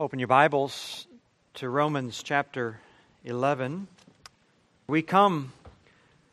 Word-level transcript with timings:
Open 0.00 0.20
your 0.20 0.28
Bibles 0.28 1.08
to 1.54 1.68
Romans 1.68 2.22
chapter 2.22 2.78
11. 3.24 3.88
We 4.86 5.02
come 5.02 5.52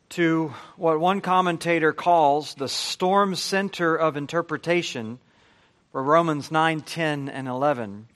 to 0.09 0.53
what 0.77 0.99
one 0.99 1.20
commentator 1.20 1.91
calls 1.91 2.54
the 2.54 2.70
storm 2.70 3.33
center 3.33 3.96
of 3.96 4.17
interpretation 4.17 5.17
for 5.91 6.04
Romans 6.04 6.51
9, 6.51 6.81
10, 6.81 7.28
and 7.28 7.47
11. 7.47 8.07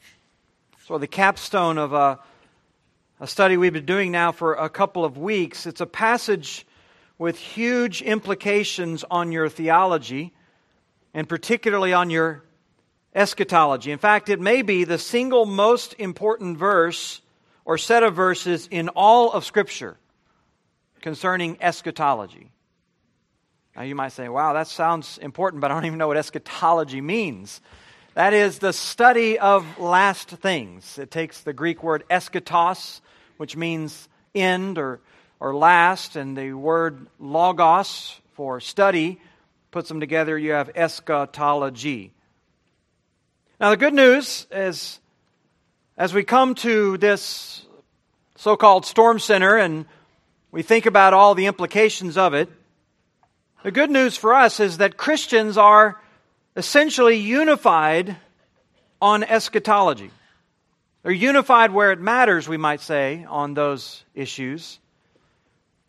So, 0.85 0.99
the 0.99 1.07
capstone 1.07 1.79
of 1.79 1.93
a, 1.93 2.19
a 3.19 3.25
study 3.25 3.57
we've 3.57 3.73
been 3.73 3.87
doing 3.87 4.11
now 4.11 4.31
for 4.31 4.53
a 4.53 4.69
couple 4.69 5.03
of 5.03 5.17
weeks. 5.17 5.65
It's 5.65 5.81
a 5.81 5.87
passage 5.87 6.63
with 7.17 7.39
huge 7.39 8.03
implications 8.03 9.03
on 9.09 9.31
your 9.31 9.49
theology, 9.49 10.31
and 11.15 11.27
particularly 11.27 11.91
on 11.91 12.11
your 12.11 12.43
eschatology. 13.13 13.91
In 13.91 13.99
fact, 13.99 14.29
it 14.29 14.39
may 14.39 14.61
be 14.61 14.83
the 14.83 14.97
single 14.97 15.45
most 15.45 15.95
important 15.97 16.57
verse 16.57 17.21
or 17.65 17.77
set 17.77 18.03
of 18.03 18.15
verses 18.15 18.67
in 18.71 18.89
all 18.89 19.31
of 19.31 19.45
Scripture 19.45 19.97
concerning 21.01 21.57
eschatology. 21.61 22.51
Now, 23.75 23.83
you 23.83 23.95
might 23.95 24.11
say, 24.11 24.27
wow, 24.27 24.53
that 24.53 24.67
sounds 24.67 25.17
important, 25.19 25.61
but 25.61 25.71
I 25.71 25.75
don't 25.75 25.85
even 25.85 25.99
know 25.99 26.07
what 26.07 26.17
eschatology 26.17 27.01
means. 27.01 27.61
That 28.15 28.33
is 28.33 28.59
the 28.59 28.73
study 28.73 29.39
of 29.39 29.79
last 29.79 30.29
things. 30.29 30.97
It 30.97 31.11
takes 31.11 31.41
the 31.41 31.53
Greek 31.53 31.83
word 31.83 32.03
eschatos, 32.09 33.01
which 33.37 33.55
means 33.55 34.09
end 34.35 34.77
or, 34.77 34.99
or 35.39 35.55
last, 35.55 36.15
and 36.15 36.35
the 36.37 36.53
word 36.53 37.07
logos 37.19 38.19
for 38.33 38.59
study 38.59 39.21
puts 39.71 39.87
them 39.87 39.99
together. 39.99 40.37
You 40.37 40.51
have 40.51 40.71
eschatology. 40.75 42.11
Now, 43.59 43.71
the 43.71 43.77
good 43.77 43.93
news 43.93 44.47
is 44.51 45.01
as 45.97 46.13
we 46.13 46.23
come 46.23 46.55
to 46.55 46.97
this 46.97 47.65
so 48.37 48.55
called 48.55 48.85
storm 48.85 49.19
center 49.19 49.57
and 49.57 49.85
we 50.49 50.63
think 50.63 50.85
about 50.85 51.13
all 51.13 51.35
the 51.35 51.47
implications 51.47 52.17
of 52.17 52.33
it, 52.33 52.47
the 53.63 53.71
good 53.71 53.91
news 53.91 54.15
for 54.15 54.33
us 54.33 54.61
is 54.61 54.77
that 54.77 54.95
Christians 54.95 55.57
are 55.57 55.99
essentially 56.55 57.17
unified 57.17 58.15
on 59.01 59.25
eschatology. 59.25 60.11
They're 61.03 61.11
unified 61.11 61.71
where 61.71 61.91
it 61.91 61.99
matters, 61.99 62.47
we 62.47 62.55
might 62.55 62.79
say, 62.79 63.25
on 63.27 63.55
those 63.55 64.05
issues. 64.15 64.79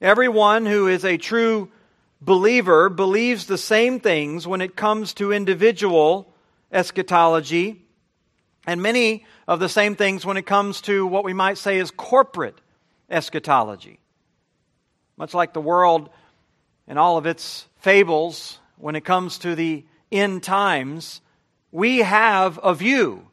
Everyone 0.00 0.66
who 0.66 0.88
is 0.88 1.04
a 1.04 1.18
true 1.18 1.70
believer 2.20 2.88
believes 2.88 3.46
the 3.46 3.58
same 3.58 4.00
things 4.00 4.44
when 4.44 4.60
it 4.60 4.74
comes 4.74 5.14
to 5.14 5.32
individual 5.32 6.29
eschatology, 6.72 7.84
and 8.66 8.82
many 8.82 9.26
of 9.48 9.60
the 9.60 9.68
same 9.68 9.96
things 9.96 10.24
when 10.24 10.36
it 10.36 10.46
comes 10.46 10.80
to 10.82 11.06
what 11.06 11.24
we 11.24 11.32
might 11.32 11.58
say 11.58 11.78
is 11.78 11.90
corporate 11.90 12.60
eschatology. 13.08 13.98
Much 15.16 15.34
like 15.34 15.52
the 15.52 15.60
world 15.60 16.10
and 16.86 16.98
all 16.98 17.18
of 17.18 17.26
its 17.26 17.66
fables, 17.78 18.58
when 18.76 18.96
it 18.96 19.04
comes 19.04 19.38
to 19.38 19.54
the 19.54 19.84
end 20.12 20.42
times, 20.42 21.20
we 21.72 21.98
have 21.98 22.58
a 22.62 22.74
view. 22.74 23.26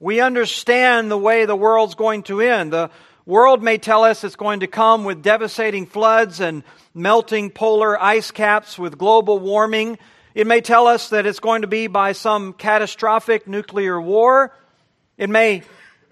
We 0.00 0.20
understand 0.20 1.10
the 1.10 1.18
way 1.18 1.44
the 1.44 1.56
world's 1.56 1.94
going 1.94 2.24
to 2.24 2.40
end. 2.40 2.72
The 2.72 2.90
world 3.24 3.62
may 3.62 3.78
tell 3.78 4.04
us 4.04 4.24
it's 4.24 4.36
going 4.36 4.60
to 4.60 4.66
come 4.66 5.04
with 5.04 5.22
devastating 5.22 5.86
floods 5.86 6.40
and 6.40 6.64
melting 6.94 7.50
polar 7.50 8.00
ice 8.00 8.30
caps 8.30 8.78
with 8.78 8.98
global 8.98 9.38
warming 9.38 9.98
it 10.34 10.46
may 10.46 10.60
tell 10.60 10.86
us 10.86 11.10
that 11.10 11.26
it's 11.26 11.40
going 11.40 11.62
to 11.62 11.68
be 11.68 11.86
by 11.86 12.12
some 12.12 12.52
catastrophic 12.52 13.46
nuclear 13.46 14.00
war. 14.00 14.56
It 15.18 15.28
may 15.28 15.62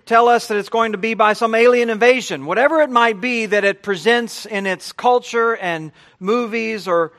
tell 0.04 0.28
us 0.28 0.48
that 0.48 0.58
it's 0.58 0.68
going 0.68 0.92
to 0.92 0.98
be 0.98 1.14
by 1.14 1.32
some 1.32 1.54
alien 1.54 1.88
invasion. 1.88 2.44
Whatever 2.44 2.80
it 2.80 2.90
might 2.90 3.20
be 3.20 3.46
that 3.46 3.64
it 3.64 3.82
presents 3.82 4.44
in 4.44 4.66
its 4.66 4.92
culture 4.92 5.56
and 5.56 5.92
movies 6.18 6.88
or 6.88 7.12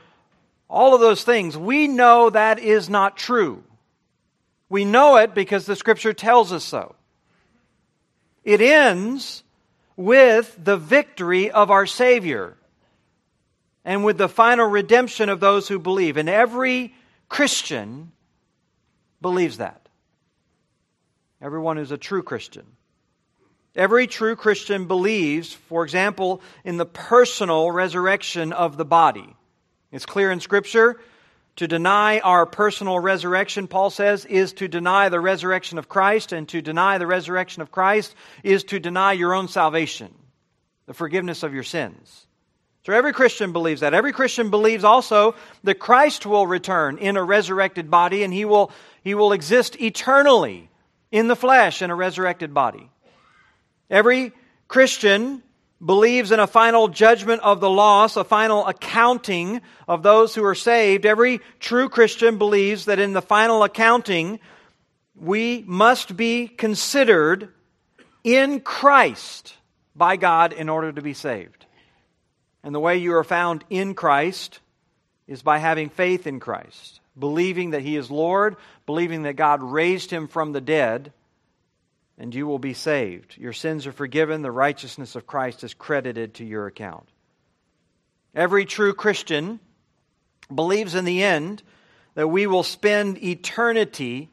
all 0.69 0.93
of 0.93 1.01
those 1.01 1.23
things, 1.23 1.57
we 1.57 1.87
know 1.87 2.29
that 2.29 2.59
is 2.59 2.89
not 2.89 3.17
true. 3.17 3.63
We 4.69 4.85
know 4.85 5.17
it 5.17 5.33
because 5.33 5.65
the 5.65 5.75
scripture 5.75 6.13
tells 6.13 6.53
us 6.53 6.63
so. 6.63 6.95
It 8.43 8.61
ends 8.61 9.43
with 9.95 10.55
the 10.61 10.77
victory 10.77 11.51
of 11.51 11.71
our 11.71 11.85
Savior 11.85 12.55
and 13.83 14.03
with 14.03 14.17
the 14.17 14.29
final 14.29 14.67
redemption 14.67 15.29
of 15.29 15.39
those 15.39 15.67
who 15.67 15.79
believe. 15.79 16.17
And 16.17 16.29
every 16.29 16.93
Christian 17.31 18.11
believes 19.21 19.59
that. 19.59 19.87
Everyone 21.41 21.77
who's 21.77 21.93
a 21.93 21.97
true 21.97 22.23
Christian. 22.23 22.65
Every 23.73 24.05
true 24.05 24.35
Christian 24.35 24.85
believes, 24.85 25.53
for 25.53 25.85
example, 25.85 26.41
in 26.65 26.75
the 26.75 26.85
personal 26.85 27.71
resurrection 27.71 28.51
of 28.51 28.75
the 28.75 28.83
body. 28.83 29.33
It's 29.93 30.05
clear 30.05 30.29
in 30.29 30.41
Scripture. 30.41 30.99
To 31.55 31.69
deny 31.69 32.19
our 32.19 32.45
personal 32.45 32.99
resurrection, 32.99 33.69
Paul 33.69 33.91
says, 33.91 34.25
is 34.25 34.51
to 34.53 34.67
deny 34.67 35.07
the 35.07 35.21
resurrection 35.21 35.77
of 35.77 35.87
Christ, 35.87 36.33
and 36.33 36.49
to 36.49 36.61
deny 36.61 36.97
the 36.97 37.07
resurrection 37.07 37.61
of 37.61 37.71
Christ 37.71 38.13
is 38.43 38.65
to 38.65 38.79
deny 38.79 39.13
your 39.13 39.33
own 39.33 39.47
salvation, 39.47 40.13
the 40.85 40.93
forgiveness 40.93 41.43
of 41.43 41.53
your 41.53 41.63
sins. 41.63 42.27
So 42.83 42.93
every 42.93 43.13
Christian 43.13 43.51
believes 43.51 43.81
that. 43.81 43.93
Every 43.93 44.11
Christian 44.11 44.49
believes 44.49 44.83
also 44.83 45.35
that 45.63 45.75
Christ 45.75 46.25
will 46.25 46.47
return 46.47 46.97
in 46.97 47.15
a 47.15 47.23
resurrected 47.23 47.91
body 47.91 48.23
and 48.23 48.33
he 48.33 48.43
will, 48.43 48.71
he 49.03 49.13
will 49.13 49.33
exist 49.33 49.79
eternally 49.79 50.69
in 51.11 51.27
the 51.27 51.35
flesh 51.35 51.81
in 51.81 51.91
a 51.91 51.95
resurrected 51.95 52.53
body. 52.53 52.89
Every 53.89 54.31
Christian 54.67 55.43
believes 55.83 56.31
in 56.31 56.39
a 56.39 56.47
final 56.47 56.87
judgment 56.87 57.41
of 57.41 57.59
the 57.59 57.69
lost, 57.69 58.17
a 58.17 58.23
final 58.23 58.65
accounting 58.65 59.61
of 59.87 60.01
those 60.01 60.33
who 60.33 60.43
are 60.43 60.55
saved. 60.55 61.05
Every 61.05 61.39
true 61.59 61.89
Christian 61.89 62.37
believes 62.37 62.85
that 62.85 62.99
in 62.99 63.13
the 63.13 63.21
final 63.21 63.63
accounting, 63.63 64.39
we 65.15 65.63
must 65.67 66.15
be 66.15 66.47
considered 66.47 67.49
in 68.23 68.59
Christ 68.59 69.55
by 69.95 70.15
God 70.15 70.53
in 70.53 70.69
order 70.69 70.91
to 70.91 71.01
be 71.01 71.13
saved. 71.13 71.65
And 72.63 72.75
the 72.75 72.79
way 72.79 72.97
you 72.97 73.15
are 73.15 73.23
found 73.23 73.63
in 73.69 73.95
Christ 73.95 74.59
is 75.27 75.41
by 75.41 75.57
having 75.57 75.89
faith 75.89 76.27
in 76.27 76.39
Christ, 76.39 76.99
believing 77.17 77.71
that 77.71 77.81
He 77.81 77.95
is 77.95 78.11
Lord, 78.11 78.55
believing 78.85 79.23
that 79.23 79.35
God 79.35 79.63
raised 79.63 80.11
Him 80.11 80.27
from 80.27 80.51
the 80.51 80.61
dead, 80.61 81.11
and 82.17 82.35
you 82.35 82.45
will 82.45 82.59
be 82.59 82.73
saved. 82.73 83.37
Your 83.37 83.53
sins 83.53 83.87
are 83.87 83.91
forgiven, 83.91 84.41
the 84.41 84.51
righteousness 84.51 85.15
of 85.15 85.25
Christ 85.25 85.63
is 85.63 85.73
credited 85.73 86.35
to 86.35 86.45
your 86.45 86.67
account. 86.67 87.07
Every 88.35 88.65
true 88.65 88.93
Christian 88.93 89.59
believes 90.53 90.95
in 90.95 91.05
the 91.05 91.23
end 91.23 91.63
that 92.13 92.27
we 92.27 92.45
will 92.45 92.63
spend 92.63 93.23
eternity 93.23 94.29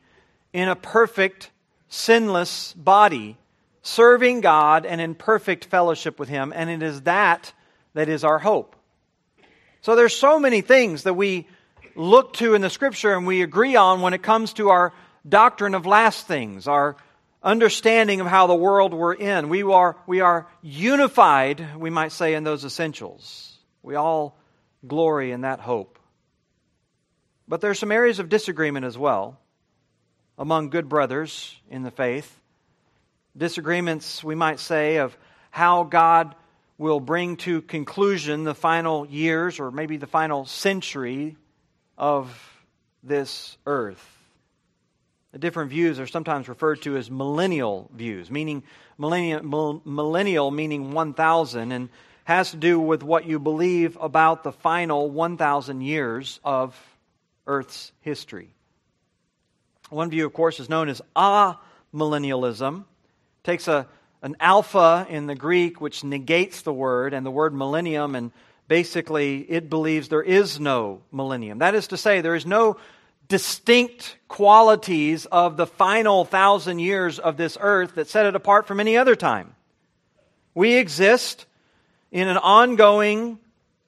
in 0.53 0.69
a 0.69 0.77
perfect, 0.77 1.51
sinless 1.89 2.73
body, 2.75 3.37
serving 3.83 4.41
God 4.41 4.85
and 4.85 5.01
in 5.01 5.15
perfect 5.15 5.65
fellowship 5.65 6.19
with 6.19 6.29
Him, 6.29 6.53
and 6.55 6.69
it 6.69 6.83
is 6.83 7.03
that 7.03 7.53
that 7.99 8.09
is 8.09 8.23
our 8.23 8.39
hope. 8.39 8.77
So 9.81 9.97
there's 9.97 10.15
so 10.15 10.39
many 10.39 10.61
things 10.61 11.03
that 11.03 11.15
we 11.15 11.49
look 11.97 12.35
to 12.35 12.55
in 12.55 12.63
the 12.63 12.71
scripture 12.71 13.13
and 13.15 13.27
we 13.27 13.43
agree 13.43 13.75
on 13.75 14.03
when 14.03 14.15
it 14.15 14.23
comes 14.23 14.53
to 14.55 14.69
our 14.69 14.93
doctrine 15.29 15.75
of 15.75 15.85
last 15.85 16.29
things, 16.29 16.69
our 16.69 16.97
understanding 17.43 18.21
of 18.21 18.29
how 18.29 18.47
the 18.47 18.55
world 18.55 18.95
we're 18.95 19.15
in. 19.15 19.49
We 19.49 19.65
are, 19.65 19.97
we 20.07 20.21
are 20.21 20.47
unified, 20.63 21.77
we 21.77 21.91
might 21.91 22.13
say, 22.13 22.35
in 22.35 22.45
those 22.45 22.65
essentials. 22.65 23.57
We 23.83 23.97
all 23.97 24.39
glory 24.87 25.33
in 25.33 25.41
that 25.41 25.59
hope. 25.59 25.99
But 27.49 27.61
there's 27.61 27.81
some 27.81 27.91
areas 27.91 28.21
of 28.21 28.29
disagreement 28.29 28.87
as 28.87 28.97
well 28.97 29.41
among 30.39 30.71
good 30.71 30.89
brothers 30.89 31.57
in 31.69 31.83
the 31.83 31.91
faith. 31.91 32.33
Disagreements, 33.37 34.23
we 34.23 34.37
might 34.37 34.61
say, 34.61 34.99
of 34.99 35.17
how 35.51 35.83
God 35.83 36.37
will 36.79 37.01
bring 37.01 37.37
to 37.37 37.61
conclusion 37.61 38.45
the 38.45 38.55
final 38.55 39.05
years 39.07 39.59
or 39.59 39.71
maybe 39.71 39.97
the 39.97 40.07
final 40.07 40.47
century 40.47 41.37
of 41.99 42.65
this 43.03 43.59
earth. 43.67 44.15
The 45.33 45.39
different 45.39 45.71
views 45.71 46.01
are 46.01 46.07
sometimes 46.07 46.49
referred 46.49 46.83
to 46.83 46.97
as 46.97 47.11
millennial 47.11 47.91
views, 47.93 48.31
meaning 48.31 48.63
millennial, 48.97 49.83
millennial 49.85 50.51
meaning 50.51 50.93
1,000, 50.93 51.73
and 51.73 51.89
has 52.25 52.53
to 52.53 52.57
do 52.57 52.79
with 52.79 53.03
what 53.03 53.27
you 53.27 53.39
believe 53.39 53.99
about 54.01 54.43
the 54.43 54.53
final 54.53 55.11
1,000 55.11 55.81
years 55.81 56.41
of 56.45 56.79
Earth's 57.47 57.93
history. 58.01 58.55
One 59.91 60.11
view, 60.11 60.27
of 60.27 60.33
course, 60.33 60.61
is 60.61 60.69
known 60.69 60.89
as 60.89 61.03
amillennialism. 61.17 62.85
Takes 63.45 63.69
a 63.69 63.87
an 64.23 64.37
alpha 64.41 65.07
in 65.09 65.27
the 65.27 65.35
Greek, 65.35 65.81
which 65.81 66.05
negates 66.05 66.63
the 66.63 66.73
word, 66.73 67.15
and 67.15 67.25
the 67.25 67.31
word 67.31 67.55
millennium, 67.55 68.15
and 68.15 68.33
basically 68.67 69.41
it 69.49 69.71
believes 69.71 70.09
there 70.09 70.23
is 70.23 70.59
no 70.59 71.03
millennium. 71.13 71.59
That 71.59 71.75
is 71.75 71.89
to 71.89 71.97
say, 71.97 72.21
there 72.21 72.35
is 72.35 72.47
no 72.47 72.77
distinct 73.29 74.17
qualities 74.27 75.27
of 75.27 75.57
the 75.57 75.67
final 75.67 76.25
thousand 76.25 76.79
years 76.79 77.19
of 77.19 77.37
this 77.37 77.59
earth 77.61 77.95
that 77.95 78.09
set 78.09 78.27
it 78.27 78.35
apart 78.35 78.67
from 78.67 78.81
any 78.81 78.97
other 78.97 79.15
time. 79.15 79.55
We 80.55 80.75
exist 80.75 81.47
in 82.11 82.27
an 82.27 82.39
ongoing 82.39 83.39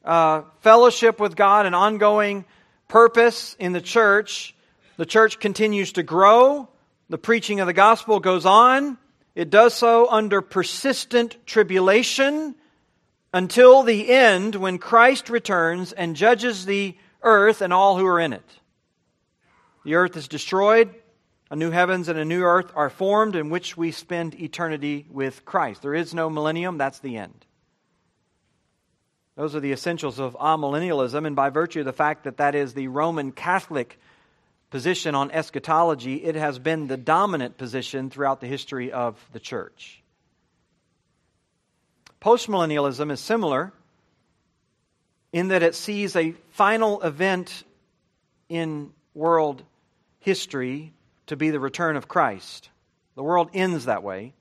uh, 0.04 0.42
fellowship 0.60 1.18
with 1.18 1.36
God, 1.36 1.66
an 1.66 1.74
ongoing 1.74 2.44
purpose 2.88 3.56
in 3.58 3.72
the 3.72 3.80
church. 3.80 4.54
The 4.96 5.06
church 5.06 5.40
continues 5.40 5.92
to 5.92 6.02
grow. 6.02 6.68
The 7.08 7.18
preaching 7.18 7.60
of 7.60 7.66
the 7.66 7.72
gospel 7.72 8.20
goes 8.20 8.44
on. 8.44 8.98
It 9.34 9.50
does 9.50 9.74
so 9.74 10.08
under 10.10 10.40
persistent 10.40 11.36
tribulation 11.46 12.54
until 13.32 13.82
the 13.82 14.10
end 14.10 14.56
when 14.56 14.78
Christ 14.78 15.30
returns 15.30 15.92
and 15.92 16.16
judges 16.16 16.66
the 16.66 16.96
earth 17.22 17.60
and 17.60 17.72
all 17.72 17.96
who 17.96 18.06
are 18.06 18.20
in 18.20 18.32
it. 18.32 18.60
The 19.84 19.94
earth 19.94 20.16
is 20.16 20.28
destroyed, 20.28 20.94
a 21.50 21.56
new 21.56 21.70
heavens 21.70 22.08
and 22.08 22.18
a 22.18 22.24
new 22.24 22.42
earth 22.42 22.70
are 22.74 22.90
formed 22.90 23.34
in 23.34 23.50
which 23.50 23.76
we 23.76 23.92
spend 23.92 24.40
eternity 24.40 25.06
with 25.10 25.44
Christ. 25.44 25.82
There 25.82 25.94
is 25.94 26.14
no 26.14 26.28
millennium, 26.28 26.78
that's 26.78 27.00
the 27.00 27.16
end. 27.16 27.46
Those 29.36 29.54
are 29.54 29.60
the 29.60 29.72
essentials 29.72 30.18
of 30.18 30.36
amillennialism, 30.38 31.26
and 31.26 31.34
by 31.34 31.50
virtue 31.50 31.80
of 31.80 31.86
the 31.86 31.92
fact 31.92 32.24
that 32.24 32.36
that 32.36 32.54
is 32.54 32.74
the 32.74 32.88
Roman 32.88 33.32
Catholic 33.32 33.98
position 34.70 35.14
on 35.14 35.30
eschatology, 35.30 36.16
it 36.24 36.36
has 36.36 36.58
been 36.58 36.86
the 36.86 36.96
dominant 36.96 37.58
position 37.58 38.08
throughout 38.08 38.40
the 38.40 38.46
history 38.46 38.92
of 38.92 39.16
the 39.32 39.40
church. 39.40 40.02
Postmillennialism 42.22 43.10
is 43.10 43.20
similar 43.20 43.72
in 45.32 45.48
that 45.48 45.62
it 45.62 45.74
sees 45.74 46.16
a 46.16 46.32
final 46.50 47.00
event 47.02 47.64
in 48.48 48.92
world 49.14 49.62
history 50.20 50.92
to 51.26 51.36
be 51.36 51.50
the 51.50 51.60
return 51.60 51.96
of 51.96 52.08
Christ. 52.08 52.68
The 53.14 53.22
world 53.22 53.50
ends 53.54 53.86
that 53.86 54.02
way. 54.02 54.34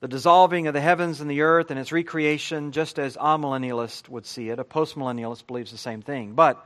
The 0.00 0.08
dissolving 0.08 0.66
of 0.66 0.74
the 0.74 0.80
heavens 0.80 1.20
and 1.20 1.30
the 1.30 1.42
earth 1.42 1.70
and 1.70 1.80
its 1.80 1.92
recreation, 1.92 2.72
just 2.72 2.98
as 2.98 3.16
amillennialist 3.16 4.08
would 4.08 4.26
see 4.26 4.50
it. 4.50 4.58
A 4.58 4.64
postmillennialist 4.64 5.46
believes 5.46 5.72
the 5.72 5.78
same 5.78 6.02
thing. 6.02 6.34
But 6.34 6.64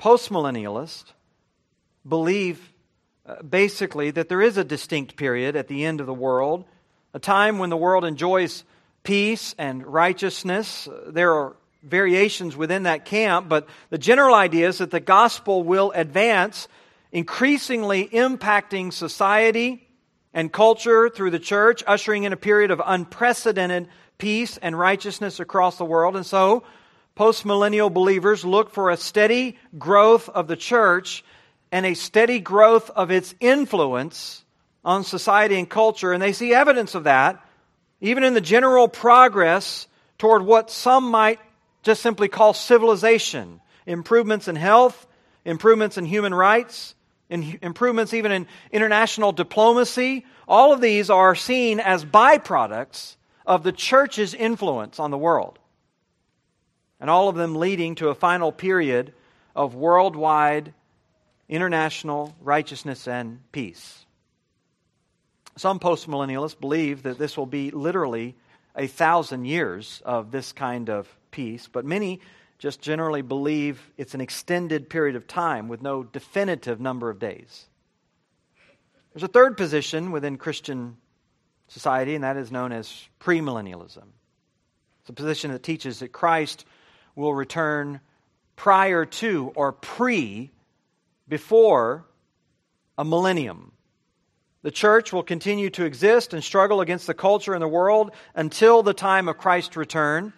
postmillennialist 0.00 1.04
believe 2.06 2.72
uh, 3.26 3.42
basically 3.42 4.10
that 4.12 4.28
there 4.28 4.40
is 4.40 4.56
a 4.56 4.64
distinct 4.64 5.16
period 5.16 5.56
at 5.56 5.68
the 5.68 5.84
end 5.84 6.00
of 6.00 6.06
the 6.06 6.14
world, 6.14 6.64
a 7.12 7.18
time 7.18 7.58
when 7.58 7.70
the 7.70 7.76
world 7.76 8.04
enjoys 8.04 8.64
peace 9.02 9.54
and 9.58 9.86
righteousness. 9.86 10.88
There 11.06 11.34
are 11.34 11.56
variations 11.82 12.56
within 12.56 12.84
that 12.84 13.04
camp, 13.04 13.48
but 13.48 13.68
the 13.90 13.98
general 13.98 14.34
idea 14.34 14.68
is 14.68 14.78
that 14.78 14.90
the 14.90 15.00
gospel 15.00 15.62
will 15.62 15.92
advance, 15.92 16.68
increasingly 17.12 18.08
impacting 18.08 18.92
society 18.92 19.88
and 20.34 20.52
culture 20.52 21.08
through 21.08 21.30
the 21.30 21.38
church, 21.38 21.82
ushering 21.86 22.24
in 22.24 22.32
a 22.32 22.36
period 22.36 22.70
of 22.70 22.82
unprecedented 22.84 23.88
peace 24.18 24.58
and 24.58 24.78
righteousness 24.78 25.40
across 25.40 25.78
the 25.78 25.84
world. 25.84 26.16
And 26.16 26.26
so, 26.26 26.64
postmillennial 27.16 27.92
believers 27.92 28.44
look 28.44 28.70
for 28.70 28.90
a 28.90 28.96
steady 28.96 29.56
growth 29.78 30.28
of 30.28 30.48
the 30.48 30.56
church 30.56 31.24
and 31.76 31.84
a 31.84 31.92
steady 31.92 32.40
growth 32.40 32.88
of 32.88 33.10
its 33.10 33.34
influence 33.38 34.42
on 34.82 35.04
society 35.04 35.58
and 35.58 35.68
culture. 35.68 36.14
And 36.14 36.22
they 36.22 36.32
see 36.32 36.54
evidence 36.54 36.94
of 36.94 37.04
that 37.04 37.44
even 38.00 38.24
in 38.24 38.32
the 38.32 38.40
general 38.40 38.88
progress 38.88 39.86
toward 40.16 40.40
what 40.40 40.70
some 40.70 41.10
might 41.10 41.38
just 41.82 42.00
simply 42.00 42.28
call 42.28 42.54
civilization 42.54 43.60
improvements 43.84 44.48
in 44.48 44.56
health, 44.56 45.06
improvements 45.44 45.98
in 45.98 46.06
human 46.06 46.32
rights, 46.32 46.94
improvements 47.28 48.14
even 48.14 48.32
in 48.32 48.46
international 48.72 49.32
diplomacy. 49.32 50.24
All 50.48 50.72
of 50.72 50.80
these 50.80 51.10
are 51.10 51.34
seen 51.34 51.78
as 51.78 52.06
byproducts 52.06 53.16
of 53.44 53.64
the 53.64 53.72
church's 53.72 54.32
influence 54.32 54.98
on 54.98 55.10
the 55.10 55.18
world. 55.18 55.58
And 57.00 57.10
all 57.10 57.28
of 57.28 57.36
them 57.36 57.54
leading 57.54 57.96
to 57.96 58.08
a 58.08 58.14
final 58.14 58.50
period 58.50 59.12
of 59.54 59.74
worldwide 59.74 60.72
international 61.48 62.34
righteousness 62.40 63.06
and 63.06 63.40
peace. 63.52 64.04
Some 65.56 65.78
postmillennialists 65.78 66.58
believe 66.58 67.04
that 67.04 67.18
this 67.18 67.36
will 67.36 67.46
be 67.46 67.70
literally 67.70 68.36
a 68.74 68.86
thousand 68.86 69.46
years 69.46 70.02
of 70.04 70.30
this 70.30 70.52
kind 70.52 70.90
of 70.90 71.08
peace, 71.30 71.68
but 71.70 71.84
many 71.84 72.20
just 72.58 72.80
generally 72.80 73.22
believe 73.22 73.80
it's 73.96 74.14
an 74.14 74.20
extended 74.20 74.88
period 74.88 75.16
of 75.16 75.26
time 75.26 75.68
with 75.68 75.82
no 75.82 76.02
definitive 76.02 76.80
number 76.80 77.10
of 77.10 77.18
days. 77.18 77.66
There's 79.12 79.22
a 79.22 79.28
third 79.28 79.56
position 79.56 80.10
within 80.12 80.36
Christian 80.36 80.96
society, 81.68 82.14
and 82.14 82.24
that 82.24 82.36
is 82.36 82.52
known 82.52 82.72
as 82.72 83.08
premillennialism. 83.20 84.04
It's 85.00 85.10
a 85.10 85.14
position 85.14 85.52
that 85.52 85.62
teaches 85.62 86.00
that 86.00 86.12
Christ 86.12 86.64
will 87.14 87.34
return 87.34 88.00
prior 88.56 89.04
to 89.06 89.52
or 89.54 89.72
pre 89.72 90.50
before 91.28 92.04
a 92.98 93.04
millennium. 93.04 93.72
The 94.62 94.70
church 94.70 95.12
will 95.12 95.22
continue 95.22 95.70
to 95.70 95.84
exist 95.84 96.34
and 96.34 96.42
struggle 96.42 96.80
against 96.80 97.06
the 97.06 97.14
culture 97.14 97.54
in 97.54 97.60
the 97.60 97.68
world 97.68 98.10
until 98.34 98.82
the 98.82 98.94
time 98.94 99.28
of 99.28 99.38
Christ's 99.38 99.76
return. 99.76 100.32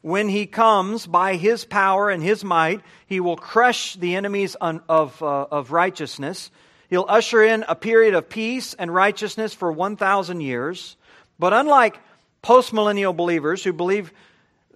When 0.00 0.28
he 0.28 0.46
comes 0.46 1.06
by 1.06 1.36
his 1.36 1.64
power 1.64 2.08
and 2.08 2.22
his 2.22 2.44
might, 2.44 2.80
he 3.06 3.20
will 3.20 3.36
crush 3.36 3.94
the 3.94 4.14
enemies 4.14 4.54
of, 4.54 5.22
uh, 5.22 5.46
of 5.50 5.72
righteousness. 5.72 6.50
He'll 6.88 7.06
usher 7.08 7.42
in 7.42 7.64
a 7.68 7.74
period 7.74 8.14
of 8.14 8.28
peace 8.28 8.72
and 8.74 8.94
righteousness 8.94 9.52
for 9.52 9.70
1,000 9.70 10.40
years. 10.40 10.96
But 11.38 11.52
unlike 11.52 12.00
postmillennial 12.42 13.16
believers 13.16 13.64
who 13.64 13.72
believe 13.72 14.12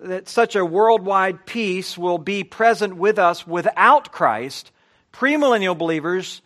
that 0.01 0.29
such 0.29 0.57
a 0.57 0.65
worldwide 0.65 1.47
peace 1.47 1.97
will 1.97 2.19
be 2.19 2.43
present 2.43 2.97
with 2.97 3.19
us 3.19 3.47
without 3.47 4.13
Christ, 4.13 4.73
premillennial 5.13 5.77
believers 5.77 6.43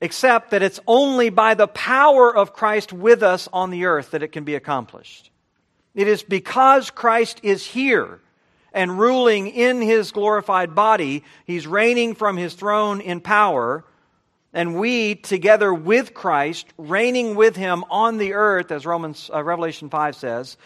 accept 0.00 0.50
that 0.50 0.62
it's 0.62 0.80
only 0.86 1.30
by 1.30 1.54
the 1.54 1.66
power 1.66 2.34
of 2.34 2.52
Christ 2.52 2.92
with 2.92 3.22
us 3.22 3.48
on 3.52 3.70
the 3.70 3.86
earth 3.86 4.10
that 4.10 4.22
it 4.22 4.32
can 4.32 4.44
be 4.44 4.54
accomplished. 4.54 5.30
It 5.94 6.08
is 6.08 6.22
because 6.22 6.90
Christ 6.90 7.40
is 7.42 7.64
here 7.64 8.20
and 8.72 8.98
ruling 8.98 9.48
in 9.48 9.80
his 9.80 10.12
glorified 10.12 10.74
body, 10.74 11.24
he's 11.46 11.66
reigning 11.66 12.14
from 12.14 12.36
his 12.36 12.52
throne 12.52 13.00
in 13.00 13.20
power, 13.20 13.84
and 14.52 14.78
we, 14.78 15.14
together 15.14 15.72
with 15.72 16.12
Christ, 16.12 16.66
reigning 16.76 17.36
with 17.36 17.56
him 17.56 17.84
on 17.90 18.18
the 18.18 18.34
earth, 18.34 18.70
as 18.70 18.84
Romans, 18.84 19.30
uh, 19.32 19.42
Revelation 19.42 19.88
5 19.88 20.16
says, 20.16 20.58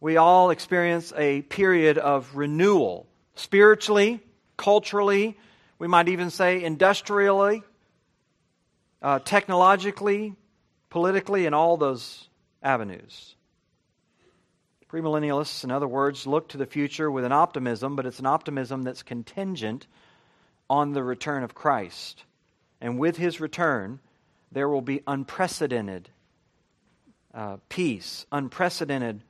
we 0.00 0.16
all 0.16 0.48
experience 0.48 1.12
a 1.14 1.42
period 1.42 1.98
of 1.98 2.34
renewal, 2.34 3.06
spiritually, 3.34 4.20
culturally, 4.56 5.36
we 5.80 5.88
might 5.88 6.10
even 6.10 6.28
say 6.28 6.62
industrially, 6.62 7.62
uh, 9.00 9.18
technologically, 9.20 10.34
politically, 10.90 11.46
and 11.46 11.54
all 11.54 11.78
those 11.78 12.28
avenues. 12.62 13.34
Premillennialists, 14.92 15.64
in 15.64 15.70
other 15.70 15.88
words, 15.88 16.26
look 16.26 16.48
to 16.48 16.58
the 16.58 16.66
future 16.66 17.10
with 17.10 17.24
an 17.24 17.32
optimism, 17.32 17.96
but 17.96 18.04
it's 18.04 18.18
an 18.18 18.26
optimism 18.26 18.82
that's 18.82 19.02
contingent 19.02 19.86
on 20.68 20.92
the 20.92 21.02
return 21.02 21.42
of 21.42 21.54
Christ. 21.54 22.24
And 22.82 22.98
with 22.98 23.16
his 23.16 23.40
return, 23.40 24.00
there 24.52 24.68
will 24.68 24.82
be 24.82 25.00
unprecedented 25.06 26.10
uh, 27.32 27.56
peace, 27.70 28.26
unprecedented 28.30 29.22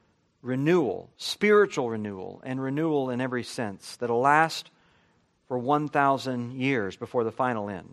renewal, 0.42 1.10
spiritual 1.16 1.90
renewal, 1.90 2.42
and 2.44 2.60
renewal 2.60 3.08
in 3.10 3.20
every 3.20 3.44
sense 3.44 3.96
that'll 3.96 4.20
last 4.20 4.70
for 5.50 5.58
1,000 5.58 6.52
years 6.52 6.94
before 6.94 7.24
the 7.24 7.32
final 7.32 7.68
end. 7.68 7.92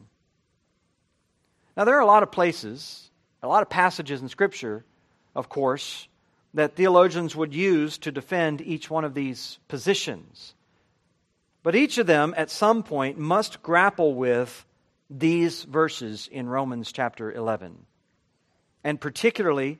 Now, 1.75 1.85
there 1.85 1.95
are 1.95 2.01
a 2.01 2.05
lot 2.05 2.21
of 2.21 2.31
places, 2.31 3.09
a 3.41 3.47
lot 3.47 3.63
of 3.63 3.69
passages 3.69 4.21
in 4.21 4.29
Scripture, 4.29 4.85
of 5.33 5.49
course, 5.49 6.07
that 6.53 6.75
theologians 6.75 7.35
would 7.35 7.55
use 7.55 7.97
to 7.97 8.11
defend 8.11 8.61
each 8.61 8.91
one 8.91 9.05
of 9.05 9.15
these 9.15 9.57
positions. 9.69 10.53
But 11.63 11.75
each 11.75 11.97
of 11.97 12.05
them, 12.05 12.35
at 12.37 12.51
some 12.51 12.83
point, 12.83 13.17
must 13.17 13.63
grapple 13.63 14.13
with 14.13 14.63
these 15.09 15.63
verses 15.63 16.29
in 16.31 16.47
Romans 16.47 16.91
chapter 16.91 17.31
11. 17.31 17.75
And 18.83 19.01
particularly, 19.01 19.79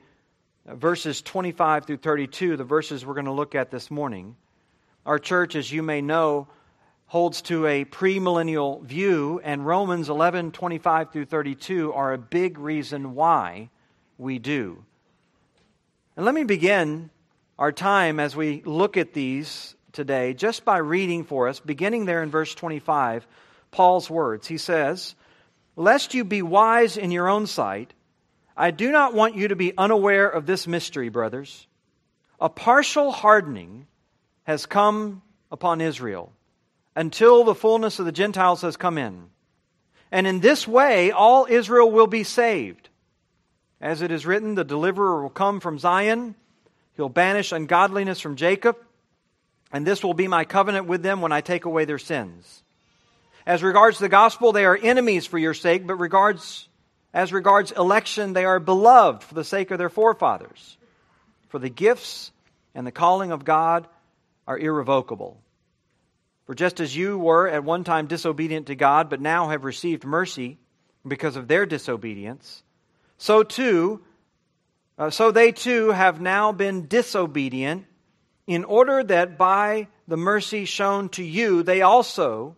uh, 0.68 0.74
verses 0.74 1.22
25 1.22 1.86
through 1.86 1.98
32, 1.98 2.58
the 2.58 2.64
verses 2.64 3.06
we're 3.06 3.14
going 3.14 3.26
to 3.26 3.32
look 3.32 3.54
at 3.54 3.70
this 3.70 3.92
morning. 3.92 4.36
Our 5.06 5.20
church, 5.20 5.56
as 5.56 5.72
you 5.72 5.84
may 5.84 6.02
know, 6.02 6.48
holds 7.08 7.42
to 7.44 7.66
a 7.66 7.86
premillennial 7.86 8.84
view, 8.84 9.40
and 9.44 9.66
Romans 9.66 10.10
11 10.10 10.52
25 10.52 11.12
through 11.12 11.26
32 11.26 11.94
are 11.94 12.14
a 12.14 12.18
big 12.18 12.60
reason 12.60 13.16
why 13.16 13.70
we 14.18 14.40
do. 14.40 14.84
And 16.16 16.26
let 16.26 16.36
me 16.36 16.44
begin 16.44 17.10
our 17.58 17.72
time 17.72 18.20
as 18.20 18.36
we 18.36 18.62
look 18.66 18.98
at 18.98 19.14
these 19.14 19.76
today 19.94 20.34
just 20.34 20.66
by 20.66 20.78
reading 20.78 21.24
for 21.24 21.48
us, 21.48 21.60
beginning 21.62 22.06
there 22.06 22.22
in 22.22 22.30
verse 22.30 22.54
25, 22.54 23.26
Paul's 23.72 24.10
words. 24.10 24.46
He 24.46 24.58
says, 24.58 25.16
Lest 25.78 26.14
you 26.14 26.26
be 26.26 26.42
wise 26.42 26.98
in 26.98 27.12
your 27.12 27.30
own 27.30 27.48
sight, 27.48 27.94
I 28.56 28.72
do 28.72 28.92
not 28.92 29.14
want 29.14 29.36
you 29.36 29.50
to 29.50 29.56
be 29.56 29.74
unaware 29.78 30.28
of 30.28 30.46
this 30.46 30.68
mystery, 30.68 31.10
brothers. 31.10 31.68
A 32.42 32.50
partial 32.50 33.12
hardening 33.12 33.88
has 34.44 34.66
come 34.66 35.22
upon 35.52 35.80
Israel 35.80 36.34
until 36.98 37.44
the 37.44 37.54
fullness 37.54 38.00
of 38.00 38.06
the 38.06 38.12
Gentiles 38.12 38.64
has 38.64 38.76
come 38.76 38.98
in. 38.98 39.30
And 40.12 40.26
in 40.26 40.40
this 40.40 40.68
way, 40.68 41.12
all 41.12 41.46
Israel 41.48 41.92
will 41.92 42.08
be 42.08 42.24
saved. 42.24 42.90
As 43.80 44.02
it 44.02 44.10
is 44.10 44.26
written, 44.26 44.56
the 44.56 44.64
deliverer 44.64 45.22
will 45.22 45.30
come 45.30 45.60
from 45.60 45.78
Zion. 45.78 46.34
He'll 46.96 47.08
banish 47.08 47.52
ungodliness 47.52 48.20
from 48.20 48.36
Jacob. 48.36 48.78
And 49.72 49.86
this 49.86 50.04
will 50.04 50.16
be 50.16 50.28
my 50.28 50.44
covenant 50.44 50.88
with 50.88 51.04
them 51.04 51.22
when 51.22 51.32
I 51.32 51.42
take 51.42 51.66
away 51.66 51.86
their 51.86 52.00
sins. 52.00 52.64
As 53.46 53.62
regards 53.62 54.00
the 54.00 54.10
gospel, 54.10 54.52
they 54.52 54.66
are 54.66 54.76
enemies 54.76 55.28
for 55.28 55.38
your 55.38 55.54
sake, 55.54 55.86
but 55.86 55.96
regards, 55.96 56.68
as 57.14 57.32
regards 57.32 57.72
election, 57.72 58.34
they 58.34 58.46
are 58.46 58.60
beloved 58.60 59.22
for 59.22 59.36
the 59.36 59.44
sake 59.44 59.70
of 59.70 59.78
their 59.78 59.90
forefathers. 59.90 60.78
For 61.50 61.60
the 61.60 61.70
gifts 61.70 62.32
and 62.74 62.88
the 62.88 62.92
calling 62.92 63.32
of 63.32 63.46
God 63.46 63.88
are 64.48 64.58
irrevocable. 64.58 65.38
For 66.48 66.56
just 66.56 66.80
as 66.80 66.96
you 66.96 67.20
were 67.20 67.50
at 67.50 67.66
one 67.66 67.84
time 67.84 68.08
disobedient 68.08 68.68
to 68.68 68.76
God, 68.76 69.10
but 69.10 69.20
now 69.20 69.50
have 69.50 69.66
received 69.66 70.06
mercy 70.06 70.58
because 71.06 71.36
of 71.36 71.50
their 71.50 71.66
disobedience, 71.66 72.64
so 73.18 73.44
too, 73.44 74.02
uh, 74.98 75.10
so 75.10 75.32
they 75.32 75.52
too 75.52 75.92
have 75.92 76.22
now 76.22 76.54
been 76.54 76.88
disobedient, 76.88 77.86
in 78.46 78.64
order 78.64 79.04
that 79.04 79.38
by 79.38 79.88
the 80.08 80.16
mercy 80.16 80.64
shown 80.64 81.10
to 81.10 81.24
you, 81.24 81.64
they 81.64 81.82
also 81.82 82.56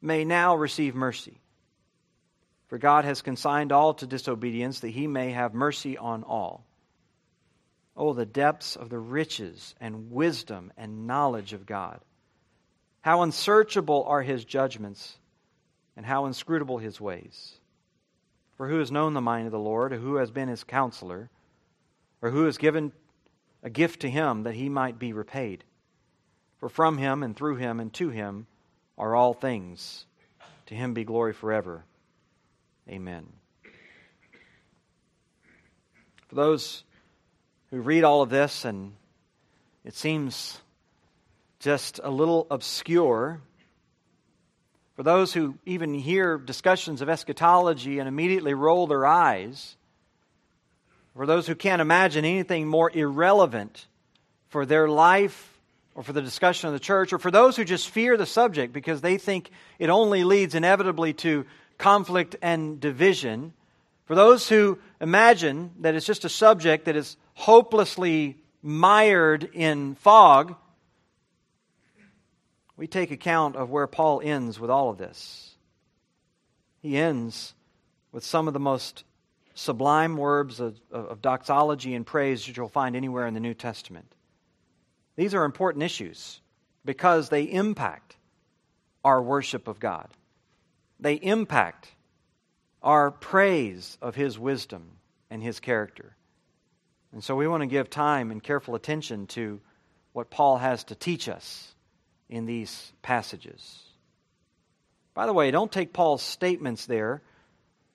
may 0.00 0.24
now 0.24 0.54
receive 0.54 0.94
mercy. 0.94 1.40
For 2.68 2.78
God 2.78 3.04
has 3.04 3.20
consigned 3.20 3.72
all 3.72 3.94
to 3.94 4.06
disobedience, 4.06 4.80
that 4.80 4.90
he 4.90 5.08
may 5.08 5.32
have 5.32 5.54
mercy 5.54 5.98
on 5.98 6.22
all. 6.22 6.64
Oh, 7.96 8.12
the 8.12 8.26
depths 8.26 8.76
of 8.76 8.90
the 8.90 8.98
riches 8.98 9.74
and 9.80 10.12
wisdom 10.12 10.72
and 10.76 11.08
knowledge 11.08 11.52
of 11.52 11.66
God! 11.66 12.00
How 13.04 13.20
unsearchable 13.20 14.04
are 14.04 14.22
his 14.22 14.46
judgments, 14.46 15.18
and 15.94 16.06
how 16.06 16.24
inscrutable 16.24 16.78
his 16.78 16.98
ways. 16.98 17.52
For 18.56 18.66
who 18.66 18.78
has 18.78 18.90
known 18.90 19.12
the 19.12 19.20
mind 19.20 19.44
of 19.44 19.52
the 19.52 19.58
Lord, 19.58 19.92
or 19.92 19.98
who 19.98 20.14
has 20.14 20.30
been 20.30 20.48
his 20.48 20.64
counselor, 20.64 21.28
or 22.22 22.30
who 22.30 22.46
has 22.46 22.56
given 22.56 22.92
a 23.62 23.68
gift 23.68 24.00
to 24.00 24.10
him 24.10 24.44
that 24.44 24.54
he 24.54 24.70
might 24.70 24.98
be 24.98 25.12
repaid? 25.12 25.64
For 26.60 26.70
from 26.70 26.96
him, 26.96 27.22
and 27.22 27.36
through 27.36 27.56
him, 27.56 27.78
and 27.78 27.92
to 27.92 28.08
him 28.08 28.46
are 28.96 29.14
all 29.14 29.34
things. 29.34 30.06
To 30.68 30.74
him 30.74 30.94
be 30.94 31.04
glory 31.04 31.34
forever. 31.34 31.84
Amen. 32.88 33.26
For 36.28 36.36
those 36.36 36.84
who 37.68 37.82
read 37.82 38.04
all 38.04 38.22
of 38.22 38.30
this 38.30 38.64
and 38.64 38.94
it 39.84 39.94
seems 39.94 40.58
just 41.64 41.98
a 42.04 42.10
little 42.10 42.46
obscure. 42.50 43.40
For 44.96 45.02
those 45.02 45.32
who 45.32 45.54
even 45.64 45.94
hear 45.94 46.36
discussions 46.36 47.00
of 47.00 47.08
eschatology 47.08 47.98
and 47.98 48.06
immediately 48.06 48.52
roll 48.52 48.86
their 48.86 49.06
eyes, 49.06 49.76
for 51.16 51.24
those 51.24 51.46
who 51.46 51.54
can't 51.54 51.80
imagine 51.80 52.26
anything 52.26 52.68
more 52.68 52.90
irrelevant 52.92 53.86
for 54.48 54.66
their 54.66 54.88
life 54.88 55.58
or 55.94 56.02
for 56.02 56.12
the 56.12 56.20
discussion 56.20 56.66
of 56.66 56.74
the 56.74 56.80
church, 56.80 57.14
or 57.14 57.18
for 57.18 57.30
those 57.30 57.56
who 57.56 57.64
just 57.64 57.88
fear 57.88 58.18
the 58.18 58.26
subject 58.26 58.74
because 58.74 59.00
they 59.00 59.16
think 59.16 59.50
it 59.78 59.88
only 59.88 60.22
leads 60.22 60.54
inevitably 60.54 61.14
to 61.14 61.46
conflict 61.78 62.36
and 62.42 62.78
division, 62.78 63.54
for 64.04 64.14
those 64.14 64.50
who 64.50 64.78
imagine 65.00 65.70
that 65.80 65.94
it's 65.94 66.04
just 66.04 66.26
a 66.26 66.28
subject 66.28 66.84
that 66.84 66.96
is 66.96 67.16
hopelessly 67.32 68.36
mired 68.60 69.48
in 69.54 69.94
fog, 69.94 70.56
we 72.76 72.86
take 72.86 73.10
account 73.10 73.56
of 73.56 73.70
where 73.70 73.86
Paul 73.86 74.20
ends 74.22 74.58
with 74.58 74.70
all 74.70 74.90
of 74.90 74.98
this. 74.98 75.54
He 76.82 76.96
ends 76.96 77.54
with 78.12 78.24
some 78.24 78.48
of 78.48 78.54
the 78.54 78.60
most 78.60 79.04
sublime 79.54 80.16
words 80.16 80.60
of, 80.60 80.80
of, 80.90 81.22
doxology 81.22 81.94
and 81.94 82.04
praise 82.04 82.44
that 82.46 82.56
you'll 82.56 82.68
find 82.68 82.96
anywhere 82.96 83.26
in 83.26 83.34
the 83.34 83.40
New 83.40 83.54
Testament. 83.54 84.12
These 85.16 85.34
are 85.34 85.44
important 85.44 85.84
issues 85.84 86.40
because 86.84 87.28
they 87.28 87.44
impact 87.44 88.16
our 89.04 89.22
worship 89.22 89.68
of 89.68 89.78
God, 89.78 90.08
they 90.98 91.14
impact 91.14 91.88
our 92.82 93.10
praise 93.10 93.96
of 94.02 94.14
His 94.14 94.38
wisdom 94.38 94.90
and 95.30 95.42
His 95.42 95.60
character. 95.60 96.16
And 97.12 97.22
so 97.22 97.36
we 97.36 97.46
want 97.46 97.60
to 97.62 97.66
give 97.66 97.88
time 97.88 98.30
and 98.30 98.42
careful 98.42 98.74
attention 98.74 99.26
to 99.28 99.60
what 100.12 100.30
Paul 100.30 100.58
has 100.58 100.84
to 100.84 100.94
teach 100.94 101.28
us 101.28 101.73
in 102.28 102.46
these 102.46 102.92
passages. 103.02 103.80
By 105.14 105.26
the 105.26 105.32
way, 105.32 105.50
don't 105.50 105.70
take 105.70 105.92
Paul's 105.92 106.22
statements 106.22 106.86
there 106.86 107.22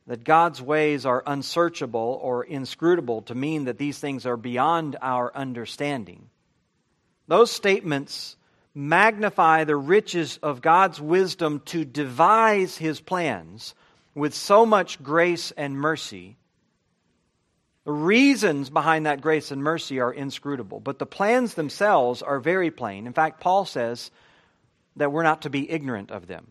that 0.07 0.23
God's 0.23 0.59
ways 0.59 1.05
are 1.05 1.21
unsearchable 1.27 2.19
or 2.23 2.43
inscrutable 2.43 3.21
to 3.23 3.35
mean 3.35 3.65
that 3.65 3.77
these 3.77 3.99
things 3.99 4.25
are 4.25 4.37
beyond 4.37 4.95
our 5.01 5.31
understanding. 5.35 6.29
Those 7.27 7.51
statements 7.51 8.35
magnify 8.73 9.65
the 9.65 9.75
riches 9.75 10.39
of 10.41 10.63
God's 10.63 10.99
wisdom 10.99 11.61
to 11.65 11.85
devise 11.85 12.75
his 12.75 12.99
plans 12.99 13.75
with 14.15 14.33
so 14.33 14.65
much 14.65 15.03
grace 15.03 15.51
and 15.51 15.77
mercy. 15.77 16.37
The 17.89 17.93
reasons 17.93 18.69
behind 18.69 19.07
that 19.07 19.19
grace 19.19 19.49
and 19.49 19.63
mercy 19.63 19.99
are 19.99 20.13
inscrutable, 20.13 20.79
but 20.79 20.99
the 20.99 21.07
plans 21.07 21.55
themselves 21.55 22.21
are 22.21 22.39
very 22.39 22.69
plain. 22.69 23.07
In 23.07 23.13
fact, 23.13 23.41
Paul 23.41 23.65
says 23.65 24.11
that 24.97 25.11
we're 25.11 25.23
not 25.23 25.41
to 25.41 25.49
be 25.49 25.67
ignorant 25.71 26.11
of 26.11 26.27
them. 26.27 26.45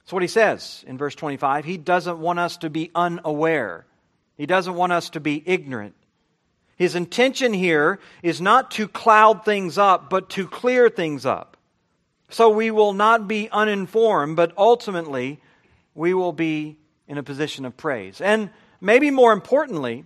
That's 0.00 0.12
what 0.12 0.20
he 0.20 0.28
says 0.28 0.84
in 0.86 0.98
verse 0.98 1.14
25. 1.14 1.64
He 1.64 1.78
doesn't 1.78 2.18
want 2.18 2.40
us 2.40 2.58
to 2.58 2.68
be 2.68 2.90
unaware, 2.94 3.86
he 4.36 4.44
doesn't 4.44 4.74
want 4.74 4.92
us 4.92 5.08
to 5.08 5.20
be 5.20 5.42
ignorant. 5.46 5.94
His 6.76 6.94
intention 6.94 7.54
here 7.54 7.98
is 8.22 8.38
not 8.38 8.70
to 8.72 8.86
cloud 8.86 9.46
things 9.46 9.78
up, 9.78 10.10
but 10.10 10.28
to 10.28 10.46
clear 10.46 10.90
things 10.90 11.24
up. 11.24 11.56
So 12.28 12.50
we 12.50 12.70
will 12.70 12.92
not 12.92 13.26
be 13.26 13.48
uninformed, 13.48 14.36
but 14.36 14.52
ultimately 14.58 15.40
we 15.94 16.12
will 16.12 16.34
be 16.34 16.76
in 17.08 17.16
a 17.16 17.22
position 17.22 17.64
of 17.64 17.78
praise. 17.78 18.20
And 18.20 18.50
maybe 18.78 19.10
more 19.10 19.32
importantly, 19.32 20.04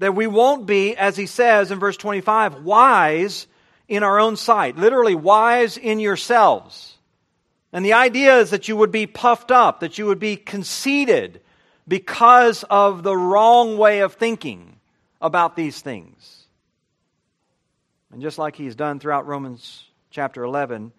that 0.00 0.14
we 0.14 0.26
won't 0.26 0.66
be, 0.66 0.96
as 0.96 1.14
he 1.14 1.26
says 1.26 1.70
in 1.70 1.78
verse 1.78 1.96
25, 1.98 2.64
wise 2.64 3.46
in 3.86 4.02
our 4.02 4.18
own 4.18 4.34
sight, 4.34 4.76
literally, 4.76 5.14
wise 5.14 5.76
in 5.76 6.00
yourselves. 6.00 6.96
And 7.70 7.84
the 7.84 7.92
idea 7.92 8.38
is 8.38 8.50
that 8.50 8.66
you 8.66 8.76
would 8.76 8.90
be 8.90 9.06
puffed 9.06 9.50
up, 9.50 9.80
that 9.80 9.98
you 9.98 10.06
would 10.06 10.18
be 10.18 10.36
conceited 10.36 11.42
because 11.86 12.64
of 12.70 13.02
the 13.02 13.16
wrong 13.16 13.76
way 13.76 14.00
of 14.00 14.14
thinking 14.14 14.80
about 15.20 15.54
these 15.54 15.80
things. 15.82 16.46
And 18.10 18.22
just 18.22 18.38
like 18.38 18.56
he's 18.56 18.74
done 18.74 19.00
throughout 19.00 19.26
Romans 19.26 19.84
chapter 20.10 20.42
11, 20.42 20.92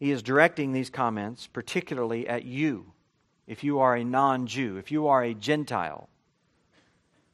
he 0.00 0.10
is 0.10 0.24
directing 0.24 0.72
these 0.72 0.90
comments 0.90 1.46
particularly 1.46 2.26
at 2.26 2.44
you, 2.44 2.92
if 3.46 3.62
you 3.62 3.78
are 3.78 3.94
a 3.94 4.02
non 4.04 4.48
Jew, 4.48 4.76
if 4.76 4.90
you 4.90 5.06
are 5.06 5.22
a 5.22 5.34
Gentile. 5.34 6.08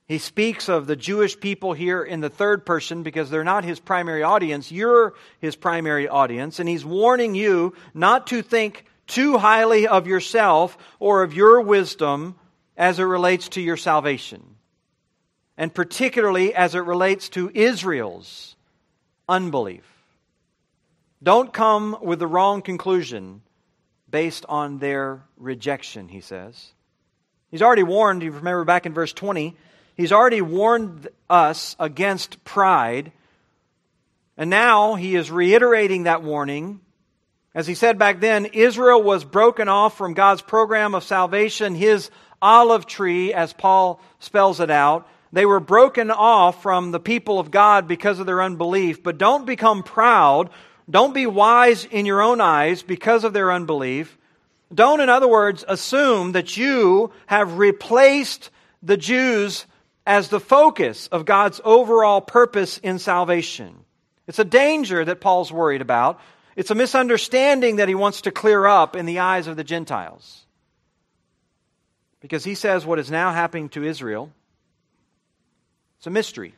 He 0.07 0.19
speaks 0.19 0.69
of 0.69 0.87
the 0.87 0.97
Jewish 0.97 1.39
people 1.39 1.73
here 1.73 2.03
in 2.03 2.21
the 2.21 2.29
third 2.29 2.67
person 2.67 3.03
because 3.03 3.31
they're 3.31 3.45
not 3.45 3.65
his 3.65 3.81
primary 3.81 4.23
audience. 4.23 4.73
You're 4.73 5.15
his 5.41 5.57
primary 5.57 6.09
audience. 6.09 6.59
And 6.59 6.69
he's 6.69 6.85
warning 6.85 7.35
you 7.35 7.75
not 7.95 8.27
to 8.29 8.43
think 8.43 8.85
too 9.07 9.39
highly 9.39 9.87
of 9.87 10.07
yourself 10.07 10.77
or 10.99 11.23
of 11.23 11.35
your 11.35 11.61
wisdom 11.61 12.35
as 12.77 12.99
it 12.99 13.05
relates 13.05 13.49
to 13.51 13.61
your 13.61 13.77
salvation. 13.77 14.57
And 15.57 15.73
particularly 15.73 16.55
as 16.55 16.75
it 16.75 16.81
relates 16.81 17.29
to 17.31 17.51
Israel's 17.55 18.57
unbelief. 19.29 19.85
Don't 21.23 21.53
come 21.53 21.97
with 22.03 22.19
the 22.19 22.27
wrong 22.27 22.63
conclusion 22.63 23.43
based 24.11 24.45
on 24.49 24.79
their 24.79 25.23
rejection, 25.37 26.09
he 26.09 26.21
says. 26.21 26.73
He's 27.51 27.63
already 27.63 27.85
warned, 27.85 28.23
you 28.23 28.33
remember 28.33 28.65
back 28.65 28.87
in 28.87 28.93
verse 28.93 29.13
20, 29.13 29.57
He's 29.97 30.13
already 30.13 30.41
warned 30.41 31.09
us 31.29 31.77
against 31.79 32.45
pride. 32.45 33.13
And 34.37 34.51
now 34.51 34.95
he 34.95 35.15
is 35.15 35.31
reiterating 35.31 36.05
that 36.05 36.23
warning. 36.23 36.81
As 37.55 37.67
he 37.67 37.75
said 37.75 37.99
back 37.99 38.21
then, 38.21 38.47
Israel 38.47 39.03
was 39.03 39.25
broken 39.25 39.69
off 39.69 39.97
from 39.97 40.15
God's 40.15 40.41
program 40.41 40.95
of 40.95 41.05
salvation, 41.05 41.75
his 41.75 42.11
olive 42.41 42.87
tree, 42.87 43.35
as 43.35 43.53
Paul 43.53 44.01
spells 44.21 44.59
it 44.61 44.71
out. 44.71 45.07
They 45.33 45.47
were 45.47 45.61
broken 45.61 46.11
off 46.11 46.63
from 46.63 46.91
the 46.91 47.01
people 47.01 47.39
of 47.39 47.51
God 47.51 47.87
because 47.87 48.19
of 48.19 48.27
their 48.27 48.43
unbelief. 48.43 49.03
But 49.03 49.19
don't 49.19 49.47
become 49.47 49.83
proud. 49.83 50.51
Don't 50.89 51.15
be 51.15 51.27
wise 51.27 51.85
in 51.85 52.07
your 52.07 52.23
own 52.23 52.41
eyes 52.41 52.83
because 52.83 53.25
of 53.25 53.33
their 53.33 53.53
unbelief. 53.53 54.19
Don't, 54.75 55.01
in 55.01 55.09
other 55.09 55.29
words, 55.29 55.65
assume 55.69 56.33
that 56.33 56.57
you 56.57 57.13
have 57.27 57.59
replaced 57.59 58.51
the 58.83 58.97
Jews 58.97 59.67
as 60.07 60.29
the 60.29 60.41
focus 60.41 61.07
of 61.09 61.25
God's 61.25 61.61
overall 61.65 62.21
purpose 62.21 62.79
in 62.79 62.99
salvation. 62.99 63.77
It's 64.27 64.39
a 64.39 64.45
danger 64.45 65.05
that 65.05 65.21
Paul's 65.21 65.53
worried 65.53 65.81
about. 65.81 66.21
It's 66.57 66.71
a 66.71 66.75
misunderstanding 66.75 67.77
that 67.77 67.89
he 67.89 67.95
wants 67.95 68.23
to 68.23 68.31
clear 68.31 68.67
up 68.67 68.97
in 68.97 69.07
the 69.07 69.21
eyes 69.21 69.47
of 69.47 69.57
the 69.57 69.65
Gentiles. 69.65 70.45
Because 72.21 72.45
he 72.45 72.55
says 72.55 72.87
what 72.87 72.99
is 72.99 73.11
now 73.11 73.33
happening 73.33 73.69
to 73.71 73.85
Israel, 73.85 74.33
it's 75.99 76.07
a 76.07 76.11
mystery. 76.11 76.55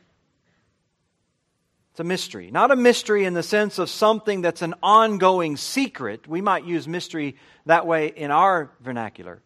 It's 1.91 1.99
a 2.01 2.03
mystery. 2.03 2.51
Not 2.51 2.71
a 2.71 2.75
mystery 2.75 3.23
in 3.23 3.33
the 3.33 3.43
sense 3.43 3.79
of 3.79 3.89
something 3.89 4.41
that's 4.41 4.61
an 4.61 4.75
ongoing 4.83 5.55
secret. 5.55 6.27
We 6.27 6.41
might 6.41 6.65
use 6.65 6.87
mystery 6.87 7.37
that 7.65 7.87
way 7.87 8.07
in 8.07 8.31
our 8.31 8.69
vernacular. 8.81 9.41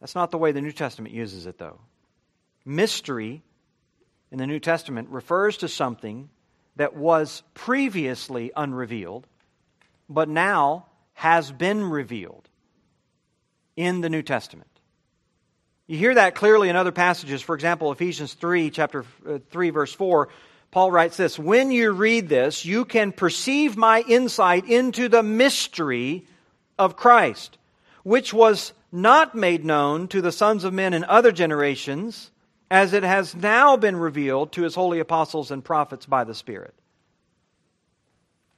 That's 0.00 0.14
not 0.14 0.30
the 0.30 0.38
way 0.38 0.52
the 0.52 0.60
New 0.60 0.72
Testament 0.72 1.14
uses 1.14 1.46
it, 1.46 1.58
though. 1.58 1.80
Mystery 2.68 3.42
in 4.30 4.38
the 4.38 4.46
New 4.46 4.60
Testament 4.60 5.08
refers 5.08 5.56
to 5.58 5.68
something 5.68 6.28
that 6.76 6.94
was 6.94 7.42
previously 7.54 8.52
unrevealed, 8.54 9.26
but 10.08 10.28
now 10.28 10.86
has 11.14 11.50
been 11.50 11.82
revealed 11.82 12.48
in 13.74 14.00
the 14.00 14.10
New 14.10 14.22
Testament. 14.22 14.68
You 15.86 15.96
hear 15.96 16.14
that 16.14 16.34
clearly 16.34 16.68
in 16.68 16.76
other 16.76 16.92
passages. 16.92 17.40
For 17.40 17.54
example, 17.54 17.90
Ephesians 17.90 18.34
3, 18.34 18.70
chapter 18.70 19.04
uh, 19.26 19.38
3, 19.50 19.70
verse 19.70 19.92
4 19.92 20.28
Paul 20.70 20.92
writes 20.92 21.16
this 21.16 21.38
When 21.38 21.70
you 21.70 21.92
read 21.92 22.28
this, 22.28 22.64
you 22.64 22.84
can 22.84 23.12
perceive 23.12 23.76
my 23.76 24.02
insight 24.06 24.66
into 24.66 25.08
the 25.08 25.22
mystery 25.22 26.26
of 26.78 26.96
Christ, 26.96 27.56
which 28.02 28.34
was 28.34 28.72
not 28.92 29.34
made 29.34 29.64
known 29.64 30.08
to 30.08 30.20
the 30.20 30.32
sons 30.32 30.64
of 30.64 30.74
men 30.74 30.94
in 30.94 31.04
other 31.04 31.32
generations, 31.32 32.30
as 32.70 32.92
it 32.92 33.02
has 33.02 33.34
now 33.34 33.76
been 33.76 33.96
revealed 33.96 34.52
to 34.52 34.62
his 34.62 34.74
holy 34.74 34.98
apostles 34.98 35.50
and 35.50 35.64
prophets 35.64 36.06
by 36.06 36.24
the 36.24 36.34
Spirit. 36.34 36.74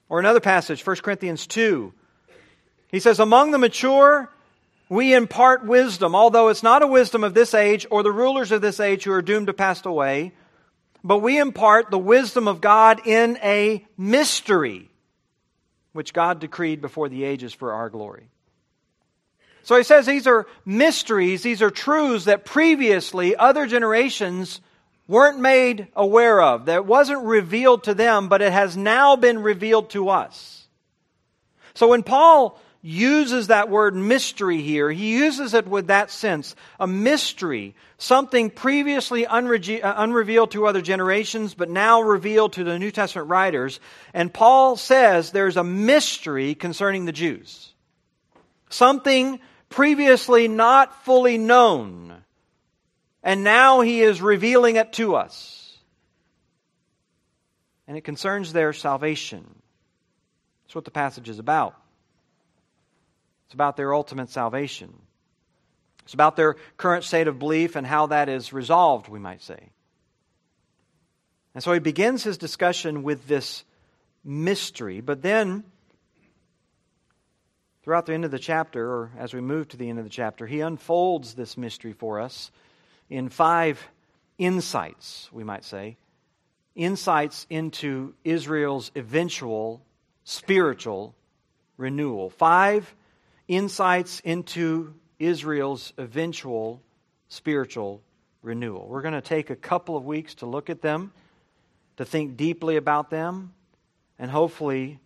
Or 0.08 0.18
another 0.18 0.40
passage, 0.40 0.84
1 0.84 0.96
Corinthians 0.96 1.46
2. 1.46 1.92
He 2.88 2.98
says, 2.98 3.20
Among 3.20 3.52
the 3.52 3.58
mature, 3.58 4.28
we 4.88 5.14
impart 5.14 5.64
wisdom, 5.64 6.16
although 6.16 6.48
it's 6.48 6.64
not 6.64 6.82
a 6.82 6.88
wisdom 6.88 7.22
of 7.22 7.34
this 7.34 7.54
age 7.54 7.86
or 7.90 8.02
the 8.02 8.10
rulers 8.10 8.50
of 8.50 8.60
this 8.60 8.80
age 8.80 9.04
who 9.04 9.12
are 9.12 9.22
doomed 9.22 9.46
to 9.46 9.52
pass 9.52 9.84
away 9.86 10.32
but 11.02 11.18
we 11.18 11.38
impart 11.38 11.90
the 11.90 11.98
wisdom 11.98 12.46
of 12.46 12.60
God 12.60 13.06
in 13.06 13.38
a 13.42 13.86
mystery, 13.96 14.90
which 15.92 16.12
God 16.12 16.40
decreed 16.40 16.80
before 16.80 17.08
the 17.08 17.24
ages 17.24 17.54
for 17.54 17.72
our 17.72 17.88
glory. 17.88 18.28
So 19.62 19.76
he 19.76 19.82
says 19.82 20.06
these 20.06 20.26
are 20.26 20.46
mysteries, 20.64 21.42
these 21.42 21.62
are 21.62 21.70
truths 21.70 22.24
that 22.24 22.44
previously 22.44 23.36
other 23.36 23.66
generations 23.66 24.60
weren't 25.06 25.40
made 25.40 25.88
aware 25.96 26.40
of, 26.40 26.66
that 26.66 26.86
wasn't 26.86 27.24
revealed 27.24 27.84
to 27.84 27.94
them, 27.94 28.28
but 28.28 28.42
it 28.42 28.52
has 28.52 28.76
now 28.76 29.16
been 29.16 29.40
revealed 29.40 29.90
to 29.90 30.08
us. 30.08 30.66
So 31.74 31.88
when 31.88 32.02
Paul 32.02 32.60
uses 32.82 33.48
that 33.48 33.68
word 33.68 33.94
mystery 33.94 34.62
here. 34.62 34.90
He 34.90 35.12
uses 35.12 35.52
it 35.54 35.66
with 35.66 35.88
that 35.88 36.10
sense 36.10 36.54
a 36.78 36.86
mystery, 36.86 37.74
something 37.98 38.50
previously 38.50 39.24
unre- 39.24 39.84
uh, 39.84 39.94
unrevealed 39.98 40.52
to 40.52 40.66
other 40.66 40.80
generations, 40.80 41.54
but 41.54 41.68
now 41.68 42.00
revealed 42.00 42.54
to 42.54 42.64
the 42.64 42.78
New 42.78 42.90
Testament 42.90 43.28
writers. 43.28 43.80
And 44.14 44.32
Paul 44.32 44.76
says 44.76 45.30
there's 45.30 45.58
a 45.58 45.64
mystery 45.64 46.54
concerning 46.54 47.04
the 47.04 47.12
Jews, 47.12 47.72
something 48.70 49.40
previously 49.70 50.48
not 50.48 51.04
fully 51.04 51.38
known. 51.38 52.22
And 53.22 53.42
now 53.42 53.80
he 53.80 54.02
is 54.02 54.20
revealing 54.20 54.76
it 54.76 54.92
to 54.94 55.14
us. 55.14 55.78
And 57.88 57.96
it 57.96 58.02
concerns 58.02 58.52
their 58.52 58.72
salvation. 58.72 59.44
That's 60.64 60.74
what 60.74 60.84
the 60.84 60.90
passage 60.90 61.28
is 61.28 61.38
about. 61.38 61.74
It's 63.46 63.54
about 63.54 63.76
their 63.76 63.92
ultimate 63.94 64.30
salvation. 64.30 64.94
It's 66.04 66.14
about 66.14 66.36
their 66.36 66.56
current 66.76 67.04
state 67.04 67.26
of 67.26 67.38
belief 67.38 67.76
and 67.76 67.86
how 67.86 68.06
that 68.06 68.28
is 68.28 68.52
resolved, 68.52 69.08
we 69.08 69.18
might 69.18 69.42
say. 69.42 69.70
And 71.54 71.64
so 71.64 71.72
he 71.72 71.80
begins 71.80 72.22
his 72.22 72.38
discussion 72.38 73.02
with 73.02 73.26
this 73.26 73.64
mystery, 74.24 75.00
but 75.00 75.22
then 75.22 75.64
throughout 77.82 78.06
the 78.06 78.14
end 78.14 78.24
of 78.24 78.30
the 78.30 78.38
chapter, 78.38 78.86
or 78.86 79.12
as 79.18 79.32
we 79.34 79.40
move 79.40 79.68
to 79.68 79.76
the 79.76 79.88
end 79.88 79.98
of 79.98 80.04
the 80.04 80.10
chapter, 80.10 80.46
he 80.46 80.60
unfolds 80.60 81.34
this 81.34 81.56
mystery 81.56 81.92
for 81.92 82.20
us 82.20 82.50
in 83.08 83.28
five 83.28 83.88
insights, 84.38 85.28
we 85.32 85.44
might 85.44 85.64
say. 85.64 85.96
Insights 86.74 87.46
into 87.50 88.14
Israel's 88.24 88.90
eventual 88.94 89.82
spiritual 90.24 91.14
renewal. 91.76 92.30
Five 92.30 92.94
insights 93.48 94.20
into 94.20 94.94
Israel's 95.18 95.92
eventual 95.98 96.80
spiritual 97.28 98.02
renewal. 98.42 98.86
We're 98.88 99.02
going 99.02 99.14
to 99.14 99.20
take 99.20 99.50
a 99.50 99.56
couple 99.56 99.96
of 99.96 100.04
weeks 100.04 100.36
to 100.36 100.46
look 100.46 100.70
at 100.70 100.82
them, 100.82 101.12
to 101.96 102.04
think 102.04 102.36
deeply 102.36 102.76
about 102.76 103.10
them, 103.10 103.52
and 104.18 104.30
hopefully 104.30 105.00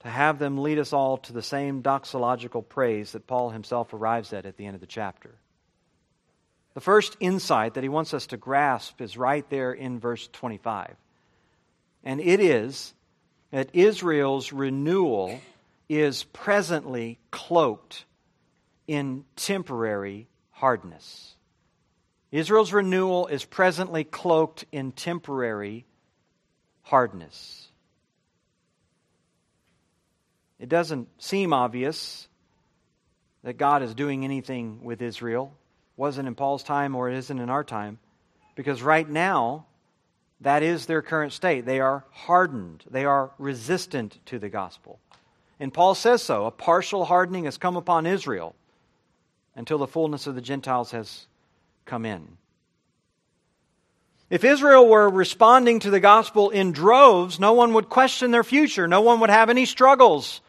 to 0.00 0.08
have 0.08 0.38
them 0.38 0.58
lead 0.58 0.78
us 0.78 0.92
all 0.92 1.18
to 1.18 1.32
the 1.32 1.42
same 1.42 1.82
doxological 1.82 2.66
praise 2.66 3.12
that 3.12 3.26
Paul 3.26 3.50
himself 3.50 3.92
arrives 3.92 4.32
at 4.32 4.46
at 4.46 4.56
the 4.56 4.66
end 4.66 4.74
of 4.74 4.80
the 4.80 4.86
chapter. 4.86 5.34
The 6.74 6.80
first 6.80 7.16
insight 7.20 7.74
that 7.74 7.82
he 7.82 7.88
wants 7.88 8.14
us 8.14 8.28
to 8.28 8.36
grasp 8.36 9.00
is 9.00 9.16
right 9.16 9.48
there 9.50 9.72
in 9.72 9.98
verse 9.98 10.28
25. 10.32 10.96
And 12.04 12.20
it 12.20 12.40
is 12.40 12.94
that 13.50 13.70
Israel's 13.74 14.52
renewal 14.52 15.40
is 15.88 16.24
presently 16.24 17.18
cloaked 17.30 18.04
in 18.86 19.24
temporary 19.36 20.28
hardness. 20.52 21.34
Israel's 22.30 22.72
renewal 22.72 23.26
is 23.26 23.44
presently 23.44 24.04
cloaked 24.04 24.64
in 24.70 24.92
temporary 24.92 25.84
hardness. 26.82 27.69
It 30.60 30.68
doesn't 30.68 31.08
seem 31.18 31.54
obvious 31.54 32.28
that 33.42 33.56
God 33.56 33.82
is 33.82 33.94
doing 33.94 34.24
anything 34.24 34.84
with 34.84 35.00
Israel. 35.00 35.54
Wasn't 35.96 36.28
in 36.28 36.34
Paul's 36.34 36.62
time 36.62 36.94
or 36.94 37.08
it 37.08 37.16
isn't 37.16 37.38
in 37.38 37.48
our 37.48 37.64
time. 37.64 37.98
Because 38.54 38.82
right 38.82 39.08
now, 39.08 39.64
that 40.42 40.62
is 40.62 40.84
their 40.84 41.00
current 41.00 41.32
state. 41.32 41.64
They 41.64 41.80
are 41.80 42.04
hardened, 42.12 42.84
they 42.90 43.06
are 43.06 43.30
resistant 43.38 44.18
to 44.26 44.38
the 44.38 44.50
gospel. 44.50 44.98
And 45.58 45.72
Paul 45.72 45.94
says 45.94 46.22
so. 46.22 46.44
A 46.44 46.50
partial 46.50 47.06
hardening 47.06 47.44
has 47.44 47.58
come 47.58 47.76
upon 47.76 48.06
Israel 48.06 48.54
until 49.56 49.78
the 49.78 49.86
fullness 49.86 50.26
of 50.26 50.34
the 50.34 50.40
Gentiles 50.40 50.90
has 50.90 51.26
come 51.86 52.04
in. 52.04 52.36
If 54.28 54.44
Israel 54.44 54.86
were 54.86 55.08
responding 55.08 55.80
to 55.80 55.90
the 55.90 56.00
gospel 56.00 56.50
in 56.50 56.72
droves, 56.72 57.40
no 57.40 57.54
one 57.54 57.74
would 57.74 57.88
question 57.88 58.30
their 58.30 58.44
future. 58.44 58.86
No 58.86 59.00
one 59.00 59.20
would 59.20 59.30
have 59.30 59.50
any 59.50 59.64
struggles 59.66 60.40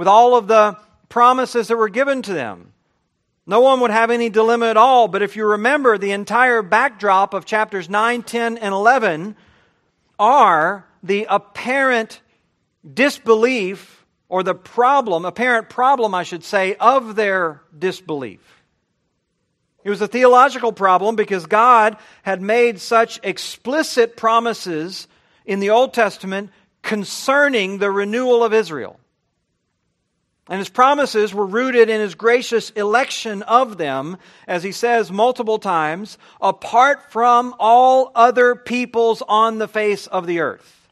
with 0.00 0.08
all 0.08 0.34
of 0.34 0.46
the 0.46 0.78
promises 1.10 1.68
that 1.68 1.76
were 1.76 1.90
given 1.90 2.22
to 2.22 2.32
them. 2.32 2.72
No 3.44 3.60
one 3.60 3.80
would 3.80 3.90
have 3.90 4.10
any 4.10 4.30
dilemma 4.30 4.68
at 4.68 4.78
all. 4.78 5.08
But 5.08 5.20
if 5.20 5.36
you 5.36 5.44
remember, 5.44 5.98
the 5.98 6.12
entire 6.12 6.62
backdrop 6.62 7.34
of 7.34 7.44
chapters 7.44 7.90
9, 7.90 8.22
10, 8.22 8.56
and 8.56 8.72
11 8.72 9.36
are 10.18 10.86
the 11.02 11.26
apparent 11.28 12.22
disbelief 12.94 14.06
or 14.30 14.42
the 14.42 14.54
problem, 14.54 15.26
apparent 15.26 15.68
problem, 15.68 16.14
I 16.14 16.22
should 16.22 16.44
say, 16.44 16.76
of 16.76 17.14
their 17.14 17.60
disbelief. 17.78 18.40
It 19.84 19.90
was 19.90 20.00
a 20.00 20.08
theological 20.08 20.72
problem 20.72 21.14
because 21.14 21.44
God 21.44 21.98
had 22.22 22.40
made 22.40 22.80
such 22.80 23.20
explicit 23.22 24.16
promises 24.16 25.08
in 25.44 25.60
the 25.60 25.68
Old 25.68 25.92
Testament 25.92 26.48
concerning 26.80 27.76
the 27.76 27.90
renewal 27.90 28.42
of 28.42 28.54
Israel. 28.54 28.98
And 30.50 30.58
his 30.58 30.68
promises 30.68 31.32
were 31.32 31.46
rooted 31.46 31.88
in 31.88 32.00
his 32.00 32.16
gracious 32.16 32.70
election 32.70 33.42
of 33.42 33.78
them, 33.78 34.16
as 34.48 34.64
he 34.64 34.72
says 34.72 35.12
multiple 35.12 35.60
times, 35.60 36.18
apart 36.40 37.12
from 37.12 37.54
all 37.60 38.10
other 38.16 38.56
peoples 38.56 39.22
on 39.28 39.58
the 39.58 39.68
face 39.68 40.08
of 40.08 40.26
the 40.26 40.40
earth. 40.40 40.88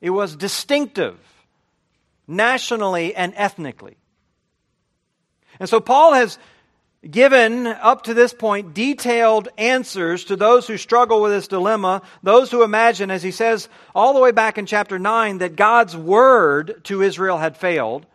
It 0.00 0.10
was 0.10 0.34
distinctive 0.34 1.18
nationally 2.26 3.14
and 3.14 3.34
ethnically. 3.36 3.98
And 5.60 5.68
so 5.68 5.78
Paul 5.78 6.14
has 6.14 6.38
given, 7.08 7.66
up 7.66 8.04
to 8.04 8.14
this 8.14 8.32
point, 8.32 8.72
detailed 8.72 9.48
answers 9.58 10.24
to 10.24 10.36
those 10.36 10.66
who 10.66 10.78
struggle 10.78 11.20
with 11.20 11.32
this 11.32 11.48
dilemma, 11.48 12.00
those 12.22 12.50
who 12.50 12.62
imagine, 12.62 13.10
as 13.10 13.22
he 13.22 13.30
says 13.30 13.68
all 13.94 14.14
the 14.14 14.20
way 14.20 14.32
back 14.32 14.56
in 14.56 14.64
chapter 14.64 14.98
9, 14.98 15.38
that 15.38 15.54
God's 15.54 15.94
word 15.94 16.82
to 16.84 17.02
Israel 17.02 17.36
had 17.36 17.54
failed. 17.54 18.06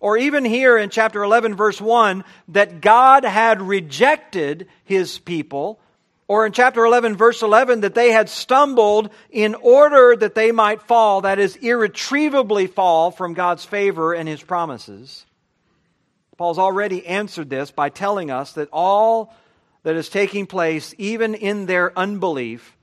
Or 0.00 0.16
even 0.16 0.44
here 0.44 0.78
in 0.78 0.88
chapter 0.88 1.22
11, 1.22 1.54
verse 1.54 1.80
1, 1.80 2.24
that 2.48 2.80
God 2.80 3.24
had 3.24 3.60
rejected 3.60 4.66
his 4.84 5.18
people, 5.18 5.78
or 6.26 6.46
in 6.46 6.52
chapter 6.52 6.84
11, 6.84 7.16
verse 7.16 7.42
11, 7.42 7.82
that 7.82 7.94
they 7.94 8.10
had 8.10 8.30
stumbled 8.30 9.10
in 9.30 9.54
order 9.56 10.16
that 10.16 10.34
they 10.34 10.52
might 10.52 10.80
fall, 10.82 11.20
that 11.20 11.38
is, 11.38 11.56
irretrievably 11.56 12.66
fall 12.66 13.10
from 13.10 13.34
God's 13.34 13.64
favor 13.64 14.14
and 14.14 14.26
his 14.26 14.42
promises. 14.42 15.26
Paul's 16.38 16.58
already 16.58 17.06
answered 17.06 17.50
this 17.50 17.70
by 17.70 17.90
telling 17.90 18.30
us 18.30 18.52
that 18.54 18.70
all 18.72 19.34
that 19.82 19.96
is 19.96 20.08
taking 20.08 20.46
place, 20.46 20.94
even 20.96 21.34
in 21.34 21.66
their 21.66 21.96
unbelief, 21.98 22.74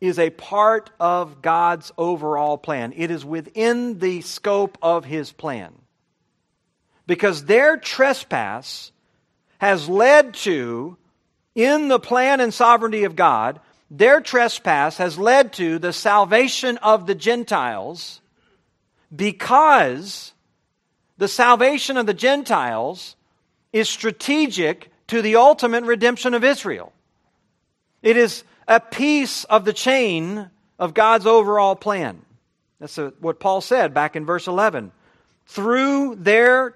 is 0.00 0.18
a 0.18 0.30
part 0.30 0.90
of 0.98 1.40
God's 1.42 1.92
overall 1.96 2.58
plan. 2.58 2.92
It 2.96 3.12
is 3.12 3.24
within 3.24 4.00
the 4.00 4.20
scope 4.22 4.76
of 4.82 5.04
his 5.04 5.30
plan 5.30 5.72
because 7.06 7.44
their 7.44 7.76
trespass 7.76 8.92
has 9.58 9.88
led 9.88 10.34
to, 10.34 10.96
in 11.54 11.88
the 11.88 12.00
plan 12.00 12.40
and 12.40 12.52
sovereignty 12.52 13.04
of 13.04 13.16
God, 13.16 13.60
their 13.90 14.20
trespass 14.20 14.96
has 14.98 15.18
led 15.18 15.52
to 15.54 15.78
the 15.78 15.92
salvation 15.92 16.76
of 16.78 17.06
the 17.06 17.14
Gentiles 17.14 18.20
because 19.14 20.32
the 21.18 21.28
salvation 21.28 21.96
of 21.96 22.06
the 22.06 22.14
Gentiles 22.14 23.16
is 23.72 23.88
strategic 23.88 24.90
to 25.06 25.22
the 25.22 25.36
ultimate 25.36 25.84
redemption 25.84 26.34
of 26.34 26.42
Israel. 26.42 26.92
It 28.02 28.16
is 28.16 28.42
a 28.66 28.80
piece 28.80 29.44
of 29.44 29.64
the 29.64 29.72
chain 29.72 30.50
of 30.78 30.94
God's 30.94 31.26
overall 31.26 31.76
plan. 31.76 32.22
That's 32.80 32.96
what 33.20 33.40
Paul 33.40 33.60
said 33.60 33.94
back 33.94 34.16
in 34.16 34.26
verse 34.26 34.46
11. 34.48 34.92
Through 35.46 36.16
their 36.16 36.74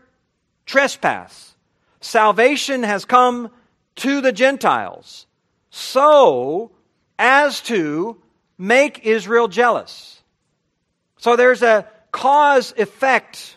trespass. 0.70 1.56
Salvation 2.00 2.84
has 2.84 3.04
come 3.04 3.50
to 3.96 4.20
the 4.20 4.30
Gentiles 4.30 5.26
so 5.70 6.70
as 7.18 7.60
to 7.62 8.22
make 8.56 9.04
Israel 9.04 9.48
jealous. 9.48 10.22
So 11.18 11.34
there's 11.34 11.62
a 11.62 11.88
cause 12.12 12.72
effect 12.76 13.56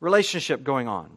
relationship 0.00 0.64
going 0.64 0.88
on. 0.88 1.10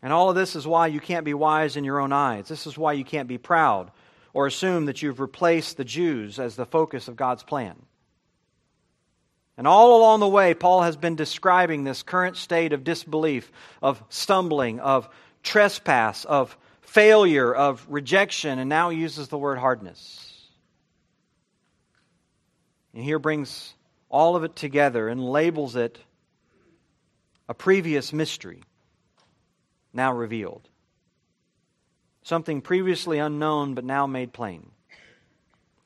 And 0.00 0.12
all 0.12 0.30
of 0.30 0.36
this 0.36 0.54
is 0.54 0.64
why 0.64 0.86
you 0.86 1.00
can't 1.00 1.24
be 1.24 1.34
wise 1.34 1.76
in 1.76 1.82
your 1.82 1.98
own 1.98 2.12
eyes. 2.12 2.46
This 2.46 2.68
is 2.68 2.78
why 2.78 2.92
you 2.92 3.04
can't 3.04 3.28
be 3.28 3.38
proud 3.38 3.90
or 4.32 4.46
assume 4.46 4.86
that 4.86 5.02
you've 5.02 5.20
replaced 5.20 5.76
the 5.76 5.84
Jews 5.84 6.38
as 6.38 6.54
the 6.54 6.66
focus 6.66 7.08
of 7.08 7.16
God's 7.16 7.42
plan. 7.42 7.74
And 9.56 9.66
all 9.66 9.98
along 9.98 10.20
the 10.20 10.28
way, 10.28 10.54
Paul 10.54 10.82
has 10.82 10.96
been 10.96 11.16
describing 11.16 11.84
this 11.84 12.02
current 12.02 12.36
state 12.36 12.72
of 12.72 12.84
disbelief, 12.84 13.52
of 13.82 14.02
stumbling, 14.08 14.80
of 14.80 15.08
trespass, 15.42 16.24
of 16.24 16.56
failure, 16.80 17.54
of 17.54 17.84
rejection, 17.88 18.58
and 18.58 18.68
now 18.68 18.90
he 18.90 18.98
uses 18.98 19.28
the 19.28 19.38
word 19.38 19.58
hardness. 19.58 20.32
And 22.94 23.04
here 23.04 23.18
brings 23.18 23.74
all 24.08 24.36
of 24.36 24.44
it 24.44 24.56
together 24.56 25.08
and 25.08 25.22
labels 25.22 25.76
it 25.76 25.98
a 27.48 27.54
previous 27.54 28.12
mystery, 28.12 28.62
now 29.92 30.12
revealed. 30.12 30.68
Something 32.22 32.60
previously 32.60 33.18
unknown, 33.18 33.74
but 33.74 33.84
now 33.84 34.06
made 34.06 34.32
plain. 34.32 34.70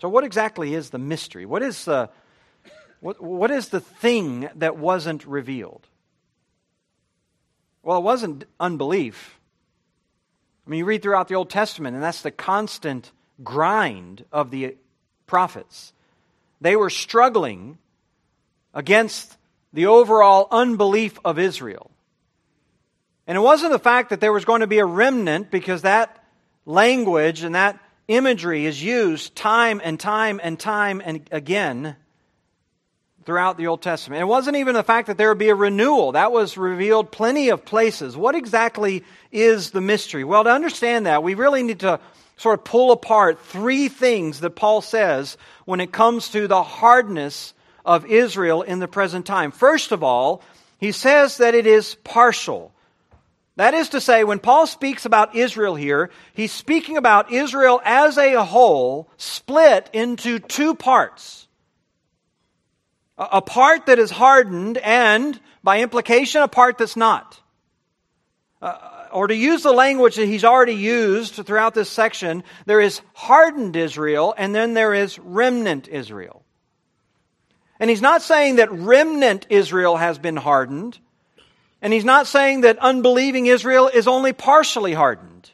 So, 0.01 0.09
what 0.09 0.25
exactly 0.25 0.75
is 0.75 0.91
the 0.91 0.99
mystery? 0.99 1.47
What 1.47 1.63
is 1.63 1.87
the 1.87 2.11
what, 3.07 3.21
what 3.21 3.53
is 3.53 3.69
the 3.69 3.79
thing 3.79 4.49
that 4.57 4.77
wasn't 4.77 5.25
revealed? 5.27 5.87
Well, 7.85 7.99
it 7.99 8.03
wasn't 8.03 8.47
unbelief. 8.59 9.39
I 10.67 10.71
mean, 10.71 10.79
you 10.79 10.85
read 10.87 11.03
throughout 11.03 11.29
the 11.29 11.37
Old 11.37 11.49
Testament, 11.49 11.95
and 11.95 12.03
that's 12.03 12.23
the 12.23 12.33
constant 12.33 13.13
grind 13.45 14.25
of 14.33 14.51
the 14.51 14.77
prophets. 15.29 15.93
They 16.61 16.75
were 16.75 16.91
struggling 16.91 17.79
against 18.75 19.37
the 19.73 19.87
overall 19.87 20.49
unbelief 20.51 21.17
of 21.25 21.39
Israel. 21.39 21.93
And 23.29 23.39
it 23.39 23.41
wasn't 23.41 23.71
the 23.71 23.79
fact 23.79 24.11
that 24.11 24.19
there 24.19 24.33
was 24.33 24.45
going 24.45 24.63
to 24.63 24.67
be 24.67 24.81
a 24.81 24.85
remnant, 24.85 25.53
because 25.53 25.83
that 25.83 26.25
language 26.65 27.45
and 27.45 27.55
that 27.55 27.79
imagery 28.09 28.67
is 28.67 28.83
used 28.83 29.37
time 29.37 29.81
and 29.85 30.01
time 30.01 30.41
and 30.43 30.59
time 30.59 31.01
and 31.05 31.29
again 31.31 31.95
throughout 33.27 33.59
the 33.59 33.67
Old 33.67 33.83
Testament. 33.83 34.23
It 34.23 34.27
wasn't 34.27 34.57
even 34.57 34.75
the 34.75 34.85
fact 34.85 35.09
that 35.09 35.19
there 35.19 35.29
would 35.29 35.39
be 35.39 35.49
a 35.49 35.55
renewal. 35.55 36.13
That 36.13 36.31
was 36.31 36.57
revealed 36.57 37.11
plenty 37.11 37.49
of 37.49 37.65
places. 37.65 38.17
What 38.17 38.37
exactly 38.37 39.05
is 39.33 39.73
the 39.73 39.81
mystery? 39.81 40.23
Well, 40.23 40.45
to 40.45 40.51
understand 40.51 41.07
that, 41.07 41.25
we 41.25 41.35
really 41.35 41.65
need 41.65 41.81
to 41.81 42.01
sort 42.37 42.61
of 42.61 42.65
pull 42.65 42.93
apart 42.93 43.41
three 43.41 43.89
things 43.89 44.41
that 44.41 44.51
Paul 44.51 44.81
says 44.81 45.37
when 45.65 45.81
it 45.81 45.91
comes 45.91 46.29
to 46.31 46.47
the 46.47 46.63
hardness 46.63 47.53
of 47.85 48.07
Israel 48.07 48.63
in 48.63 48.79
the 48.79 48.89
present 48.89 49.27
time. 49.27 49.51
First 49.51 49.91
of 49.91 50.03
all, 50.05 50.43
he 50.79 50.93
says 50.93 51.39
that 51.39 51.55
it 51.55 51.67
is 51.67 51.97
partial. 52.05 52.73
That 53.57 53.75
is 53.75 53.89
to 53.91 54.01
say, 54.01 54.23
when 54.23 54.39
Paul 54.39 54.67
speaks 54.67 55.07
about 55.07 55.35
Israel 55.35 55.75
here, 55.75 56.11
he's 56.35 56.53
speaking 56.53 56.97
about 56.97 57.33
Israel 57.33 57.81
as 57.85 58.19
a 58.19 58.45
whole 58.45 59.09
split 59.17 59.91
into 59.95 60.39
two 60.39 60.75
parts 60.75 61.46
a 63.19 63.41
part 63.41 63.87
that 63.87 63.99
is 63.99 64.11
hardened 64.11 64.79
and, 64.79 65.39
by 65.63 65.81
implication, 65.81 66.43
a 66.43 66.49
part 66.49 66.79
that's 66.79 66.97
not. 66.97 67.41
Uh, 68.61 69.07
or 69.13 69.27
to 69.27 69.35
use 69.35 69.63
the 69.63 69.73
language 69.73 70.17
that 70.17 70.27
he's 70.27 70.45
already 70.45 70.75
used 70.75 71.35
throughout 71.35 71.75
this 71.75 71.89
section, 71.89 72.45
there 72.67 72.81
is 72.81 73.01
hardened 73.15 73.77
Israel 73.77 74.35
and 74.37 74.55
then 74.55 74.75
there 74.75 74.93
is 74.93 75.19
remnant 75.19 75.89
Israel. 75.89 76.43
And 77.81 77.91
he's 77.91 78.03
not 78.03 78.23
saying 78.23 78.57
that 78.57 78.73
remnant 78.73 79.47
Israel 79.51 79.97
has 79.97 80.19
been 80.19 80.37
hardened, 80.37 80.99
and 81.83 81.93
he's 81.93 82.07
not 82.07 82.27
saying 82.27 82.63
that 82.63 82.79
unbelieving 82.79 83.47
Israel 83.47 83.89
is 83.89 84.09
only 84.09 84.33
partially 84.33 84.95
hardened. 84.95 85.51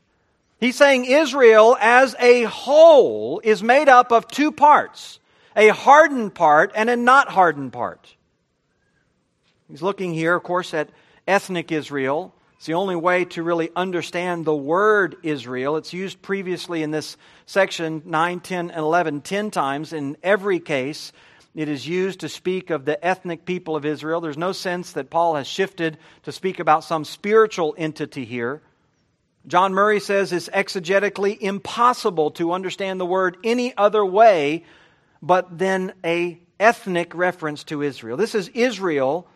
He's 0.60 0.76
saying 0.76 1.06
Israel 1.06 1.76
as 1.80 2.14
a 2.20 2.44
whole 2.44 3.40
is 3.42 3.60
made 3.62 3.88
up 3.88 4.12
of 4.12 4.28
two 4.28 4.52
parts 4.52 5.18
a 5.56 5.68
hardened 5.68 6.34
part 6.34 6.72
and 6.74 6.88
a 6.90 6.96
not 6.96 7.28
hardened 7.28 7.72
part. 7.72 8.14
He's 9.68 9.82
looking 9.82 10.12
here, 10.12 10.34
of 10.34 10.42
course, 10.42 10.74
at 10.74 10.90
ethnic 11.26 11.72
Israel. 11.72 12.34
It's 12.56 12.66
the 12.66 12.74
only 12.74 12.94
way 12.94 13.24
to 13.24 13.42
really 13.42 13.70
understand 13.74 14.44
the 14.44 14.54
word 14.54 15.16
Israel. 15.22 15.76
It's 15.76 15.92
used 15.92 16.22
previously 16.22 16.82
in 16.82 16.90
this 16.90 17.16
section 17.46 18.02
9, 18.04 18.40
10, 18.40 18.70
and 18.70 18.78
11, 18.78 19.22
10 19.22 19.50
times. 19.50 19.92
In 19.92 20.16
every 20.22 20.60
case, 20.60 21.12
it 21.54 21.68
is 21.68 21.86
used 21.86 22.20
to 22.20 22.28
speak 22.28 22.70
of 22.70 22.84
the 22.84 23.04
ethnic 23.04 23.44
people 23.44 23.76
of 23.76 23.84
Israel. 23.84 24.20
There's 24.20 24.38
no 24.38 24.52
sense 24.52 24.92
that 24.92 25.10
Paul 25.10 25.34
has 25.34 25.46
shifted 25.46 25.98
to 26.22 26.32
speak 26.32 26.60
about 26.60 26.84
some 26.84 27.04
spiritual 27.04 27.74
entity 27.76 28.24
here. 28.24 28.62
John 29.46 29.74
Murray 29.74 29.98
says 29.98 30.32
it's 30.32 30.48
exegetically 30.48 31.36
impossible 31.40 32.30
to 32.32 32.52
understand 32.52 33.00
the 33.00 33.06
word 33.06 33.36
any 33.42 33.76
other 33.76 34.04
way 34.04 34.64
but 35.22 35.56
then 35.56 35.92
a 36.04 36.38
ethnic 36.58 37.14
reference 37.14 37.64
to 37.64 37.82
Israel. 37.82 38.16
This 38.16 38.34
is 38.34 38.48
Israel 38.48 39.26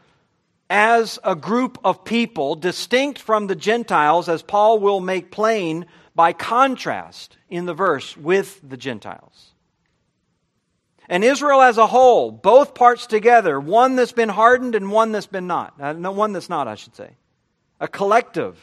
as 0.68 1.18
a 1.22 1.36
group 1.36 1.78
of 1.84 2.04
people 2.04 2.56
distinct 2.56 3.20
from 3.20 3.46
the 3.46 3.54
Gentiles, 3.54 4.28
as 4.28 4.42
Paul 4.42 4.80
will 4.80 5.00
make 5.00 5.30
plain 5.30 5.86
by 6.14 6.32
contrast 6.32 7.36
in 7.48 7.66
the 7.66 7.74
verse 7.74 8.16
with 8.16 8.60
the 8.68 8.76
Gentiles. 8.76 9.52
And 11.08 11.22
Israel 11.22 11.62
as 11.62 11.78
a 11.78 11.86
whole, 11.86 12.32
both 12.32 12.74
parts 12.74 13.06
together, 13.06 13.60
one 13.60 13.94
that's 13.94 14.12
been 14.12 14.28
hardened 14.28 14.74
and 14.74 14.90
one 14.90 15.12
that's 15.12 15.28
been 15.28 15.46
not. 15.46 15.74
Uh, 15.80 15.92
no, 15.92 16.10
one 16.10 16.32
that's 16.32 16.48
not, 16.48 16.66
I 16.66 16.74
should 16.74 16.96
say. 16.96 17.10
A 17.78 17.86
collective. 17.86 18.58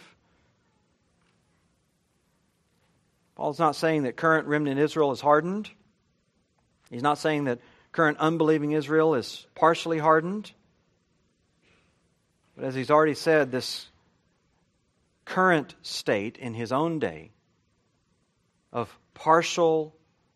Paul's 3.35 3.59
not 3.59 3.77
saying 3.77 4.03
that 4.03 4.17
current 4.17 4.47
remnant 4.47 4.77
Israel 4.77 5.13
is 5.13 5.21
hardened. 5.21 5.69
He's 6.93 7.01
not 7.01 7.17
saying 7.17 7.45
that 7.45 7.57
current 7.91 8.19
unbelieving 8.19 8.73
Israel 8.73 9.15
is 9.15 9.47
partially 9.55 9.97
hardened. 9.97 10.51
But 12.55 12.65
as 12.65 12.75
he's 12.75 12.91
already 12.91 13.15
said, 13.15 13.51
this 13.51 13.87
current 15.25 15.73
state 15.81 16.37
in 16.37 16.53
his 16.53 16.71
own 16.71 16.99
day 16.99 17.31
of 18.71 18.95
partial 19.15 19.95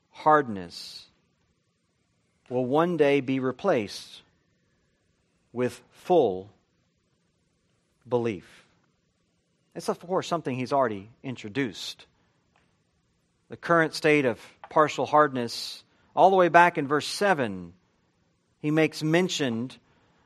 hardness 0.10 1.06
will 2.50 2.65
one 2.65 2.98
day 2.98 3.22
be 3.22 3.39
replaced 3.39 4.24
with 5.54 5.80
full 5.91 6.50
belief. 8.10 8.65
It's, 9.76 9.89
of 9.89 10.00
course, 10.00 10.28
something 10.28 10.56
he's 10.56 10.74
already 10.74 11.12
introduced. 11.22 12.08
The 13.50 13.58
current 13.58 13.93
state 13.93 14.26
of 14.26 14.41
partial 14.72 15.06
hardness 15.06 15.84
all 16.17 16.32
the 16.32 16.36
way 16.36 16.49
back 16.49 16.80
in 16.80 16.88
verse 16.88 17.08
7, 17.08 17.71
he 18.60 18.71
makes 18.71 19.03
mention 19.03 19.71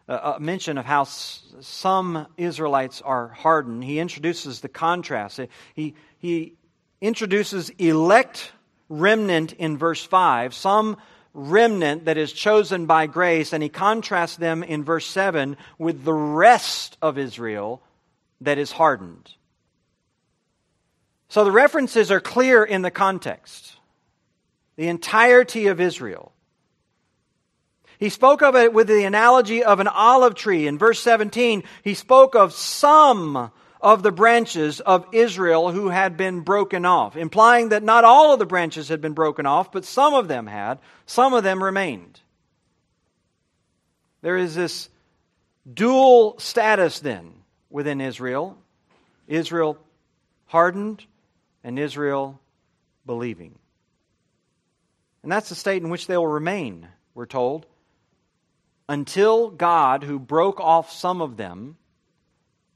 a 0.08 0.13
uh, 0.13 0.36
uh, 0.36 0.39
mention 0.39 0.77
of 0.77 0.86
how 0.86 1.04
some 1.04 2.27
Israelites 2.36 3.01
are 3.01 3.27
hardened, 3.27 3.84
he 3.84 3.99
introduces 3.99 4.62
the 4.62 4.67
contrast. 4.69 5.39
Uh, 5.39 5.45
he, 5.75 5.93
he 6.17 6.54
introduces 7.01 7.69
elect 7.71 8.51
remnant 8.89 9.54
in 9.54 9.77
verse 9.77 10.04
5, 10.04 10.54
some 10.54 10.97
remnant 11.34 12.06
that 12.06 12.17
is 12.17 12.34
chosen 12.34 12.88
by 12.88 13.06
grace, 13.06 13.54
and 13.54 13.62
he 13.62 13.69
contrasts 13.69 14.38
them 14.38 14.63
in 14.63 14.84
verse 14.84 15.06
7 15.06 15.56
with 15.77 16.04
the 16.04 16.13
rest 16.13 16.97
of 17.01 17.17
Israel 17.17 17.82
that 18.41 18.58
is 18.58 18.71
hardened. 18.71 19.30
So 21.30 21.43
the 21.43 21.51
references 21.51 22.12
are 22.12 22.19
clear 22.19 22.63
in 22.63 22.82
the 22.82 22.91
context. 22.91 23.77
The 24.75 24.88
entirety 24.88 25.67
of 25.67 25.79
Israel. 25.79 26.31
He 27.99 28.10
spoke 28.10 28.41
of 28.41 28.55
it 28.55 28.73
with 28.73 28.88
the 28.88 29.03
analogy 29.03 29.63
of 29.63 29.79
an 29.79 29.88
olive 29.88 30.34
tree. 30.34 30.65
In 30.65 30.79
verse 30.79 30.99
17, 31.01 31.63
he 31.84 31.93
spoke 31.93 32.36
of 32.36 32.51
some 32.51 33.51
of 33.79 34.03
the 34.03 34.12
branches 34.12 34.79
of 34.79 35.05
Israel 35.12 35.71
who 35.71 35.89
had 35.89 36.17
been 36.17 36.41
broken 36.41 36.86
off, 36.86 37.15
implying 37.15 37.69
that 37.69 37.84
not 37.84 38.03
all 38.03 38.34
of 38.34 38.39
the 38.39 38.45
branches 38.45 38.89
had 38.89 39.01
been 39.01 39.13
broken 39.13 39.45
off, 39.45 39.71
but 39.71 39.86
some 39.86 40.13
of 40.13 40.27
them 40.27 40.47
had, 40.47 40.79
some 41.05 41.34
of 41.34 41.43
them 41.43 41.63
remained. 41.63 42.19
There 44.21 44.38
is 44.38 44.55
this 44.55 44.89
dual 45.71 46.39
status 46.39 46.99
then 46.99 47.34
within 47.69 48.01
Israel 48.01 48.57
Israel 49.27 49.77
hardened 50.47 51.05
and 51.63 51.79
Israel 51.79 52.39
believing. 53.05 53.57
And 55.23 55.31
that's 55.31 55.49
the 55.49 55.55
state 55.55 55.84
in 55.84 55.89
which 55.89 56.07
they 56.07 56.17
will 56.17 56.27
remain, 56.27 56.88
we're 57.13 57.25
told, 57.25 57.65
until 58.89 59.49
God, 59.49 60.03
who 60.03 60.19
broke 60.19 60.60
off 60.60 60.91
some 60.91 61.21
of 61.21 61.38
them, 61.38 61.77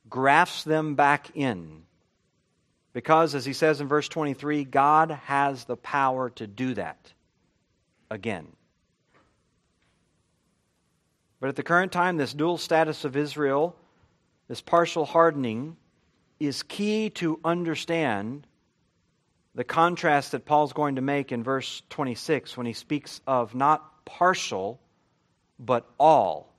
grafts 0.09 0.63
them 0.63 0.95
back 0.95 1.31
in. 1.35 1.83
Because, 2.93 3.35
as 3.35 3.45
he 3.45 3.53
says 3.53 3.81
in 3.81 3.87
verse 3.87 4.07
23, 4.07 4.63
God 4.63 5.11
has 5.25 5.65
the 5.65 5.75
power 5.75 6.29
to 6.31 6.47
do 6.47 6.73
that 6.75 7.11
again. 8.09 8.47
But 11.41 11.49
at 11.49 11.57
the 11.57 11.63
current 11.63 11.91
time, 11.91 12.15
this 12.15 12.33
dual 12.33 12.57
status 12.57 13.03
of 13.03 13.17
Israel, 13.17 13.75
this 14.47 14.61
partial 14.61 15.05
hardening, 15.05 15.75
is 16.39 16.63
key 16.63 17.09
to 17.11 17.39
understand 17.43 18.47
the 19.55 19.63
contrast 19.63 20.33
that 20.33 20.45
Paul's 20.45 20.73
going 20.73 20.95
to 20.95 21.01
make 21.01 21.31
in 21.31 21.43
verse 21.43 21.81
26 21.89 22.55
when 22.55 22.67
he 22.67 22.73
speaks 22.73 23.21
of 23.25 23.55
not 23.55 24.05
partial, 24.05 24.79
but 25.57 25.89
all 25.97 26.53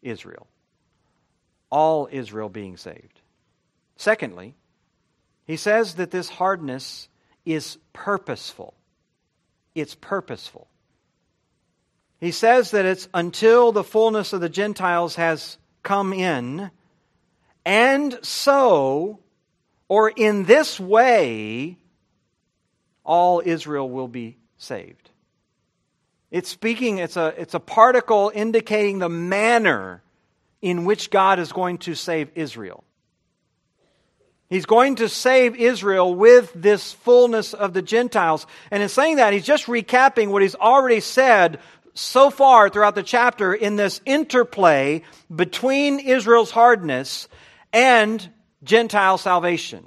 Israel 0.00 0.46
all 1.70 2.08
Israel 2.10 2.48
being 2.48 2.76
saved. 2.76 3.20
Secondly, 3.96 4.54
he 5.46 5.56
says 5.56 5.94
that 5.94 6.10
this 6.10 6.28
hardness 6.28 7.08
is 7.44 7.78
purposeful. 7.92 8.74
It's 9.74 9.94
purposeful. 9.94 10.68
He 12.20 12.30
says 12.30 12.72
that 12.72 12.84
it's 12.84 13.08
until 13.14 13.72
the 13.72 13.84
fullness 13.84 14.32
of 14.32 14.40
the 14.40 14.48
Gentiles 14.48 15.14
has 15.16 15.56
come 15.82 16.12
in, 16.12 16.70
and 17.64 18.18
so, 18.22 19.20
or 19.88 20.10
in 20.10 20.44
this 20.44 20.80
way, 20.80 21.78
all 23.08 23.42
Israel 23.44 23.88
will 23.88 24.06
be 24.06 24.36
saved. 24.58 25.10
It's 26.30 26.50
speaking, 26.50 26.98
it's 26.98 27.16
a, 27.16 27.34
it's 27.38 27.54
a 27.54 27.60
particle 27.60 28.30
indicating 28.34 28.98
the 28.98 29.08
manner 29.08 30.02
in 30.60 30.84
which 30.84 31.10
God 31.10 31.38
is 31.38 31.50
going 31.50 31.78
to 31.78 31.94
save 31.94 32.30
Israel. 32.34 32.84
He's 34.50 34.66
going 34.66 34.96
to 34.96 35.08
save 35.08 35.56
Israel 35.56 36.14
with 36.14 36.52
this 36.54 36.92
fullness 36.92 37.54
of 37.54 37.72
the 37.72 37.82
Gentiles. 37.82 38.46
And 38.70 38.82
in 38.82 38.88
saying 38.90 39.16
that, 39.16 39.32
he's 39.32 39.44
just 39.44 39.66
recapping 39.66 40.28
what 40.28 40.42
he's 40.42 40.54
already 40.54 41.00
said 41.00 41.60
so 41.94 42.28
far 42.30 42.68
throughout 42.68 42.94
the 42.94 43.02
chapter 43.02 43.54
in 43.54 43.76
this 43.76 44.00
interplay 44.04 45.02
between 45.34 45.98
Israel's 45.98 46.50
hardness 46.50 47.28
and 47.72 48.30
Gentile 48.62 49.18
salvation. 49.18 49.84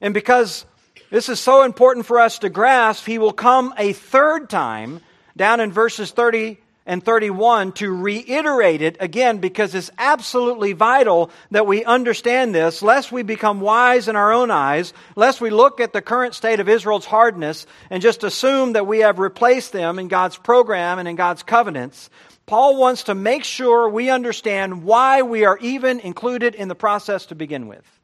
And 0.00 0.14
because 0.14 0.64
this 1.10 1.28
is 1.28 1.40
so 1.40 1.62
important 1.64 2.06
for 2.06 2.20
us 2.20 2.38
to 2.40 2.48
grasp, 2.48 3.04
he 3.04 3.18
will 3.18 3.32
come 3.32 3.74
a 3.76 3.92
third 3.92 4.48
time 4.48 5.00
down 5.36 5.60
in 5.60 5.72
verses 5.72 6.12
30 6.12 6.58
and 6.86 7.04
31 7.04 7.72
to 7.72 7.94
reiterate 7.94 8.82
it 8.82 8.96
again 9.00 9.38
because 9.38 9.74
it's 9.74 9.90
absolutely 9.98 10.72
vital 10.72 11.30
that 11.50 11.66
we 11.66 11.84
understand 11.84 12.54
this, 12.54 12.82
lest 12.82 13.12
we 13.12 13.22
become 13.22 13.60
wise 13.60 14.08
in 14.08 14.16
our 14.16 14.32
own 14.32 14.50
eyes, 14.50 14.92
lest 15.14 15.40
we 15.40 15.50
look 15.50 15.78
at 15.78 15.92
the 15.92 16.02
current 16.02 16.34
state 16.34 16.58
of 16.58 16.68
Israel's 16.68 17.06
hardness 17.06 17.66
and 17.90 18.02
just 18.02 18.24
assume 18.24 18.72
that 18.72 18.86
we 18.86 19.00
have 19.00 19.18
replaced 19.18 19.72
them 19.72 19.98
in 19.98 20.08
God's 20.08 20.36
program 20.36 20.98
and 20.98 21.06
in 21.06 21.16
God's 21.16 21.42
covenants. 21.42 22.10
Paul 22.46 22.76
wants 22.76 23.04
to 23.04 23.14
make 23.14 23.44
sure 23.44 23.88
we 23.88 24.10
understand 24.10 24.82
why 24.82 25.22
we 25.22 25.44
are 25.44 25.58
even 25.58 26.00
included 26.00 26.54
in 26.54 26.68
the 26.68 26.74
process 26.74 27.26
to 27.26 27.34
begin 27.36 27.68
with. 27.68 27.99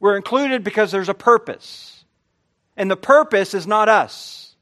We're 0.00 0.16
included 0.16 0.64
because 0.64 0.92
there's 0.92 1.08
a 1.08 1.14
purpose. 1.14 2.04
And 2.76 2.90
the 2.90 2.96
purpose 2.96 3.54
is 3.54 3.66
not 3.66 3.88
us. 3.88 4.54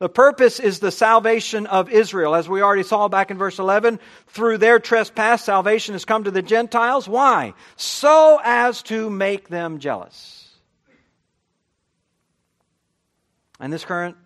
The 0.00 0.08
purpose 0.08 0.58
is 0.58 0.80
the 0.80 0.90
salvation 0.90 1.66
of 1.66 1.88
Israel. 1.88 2.34
As 2.34 2.48
we 2.48 2.62
already 2.62 2.82
saw 2.82 3.08
back 3.08 3.30
in 3.30 3.38
verse 3.38 3.58
11, 3.58 4.00
through 4.26 4.58
their 4.58 4.80
trespass, 4.80 5.44
salvation 5.44 5.94
has 5.94 6.04
come 6.04 6.24
to 6.24 6.32
the 6.32 6.42
Gentiles. 6.42 7.08
Why? 7.08 7.54
So 7.76 8.40
as 8.42 8.82
to 8.84 9.08
make 9.08 9.48
them 9.48 9.78
jealous. 9.78 10.40
And 13.60 13.72
this 13.72 13.84
current 13.84 14.16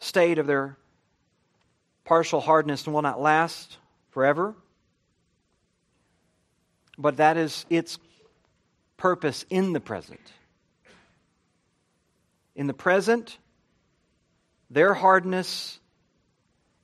state 0.00 0.38
of 0.38 0.46
their 0.46 0.78
partial 2.04 2.40
hardness 2.40 2.86
will 2.88 3.02
not 3.02 3.20
last 3.20 3.76
forever, 4.10 4.54
but 6.98 7.18
that 7.18 7.36
is 7.36 7.66
its 7.70 7.98
purpose 9.00 9.46
in 9.48 9.72
the 9.72 9.80
present. 9.80 10.20
In 12.54 12.66
the 12.66 12.74
present, 12.74 13.38
their 14.68 14.92
hardness 14.92 15.80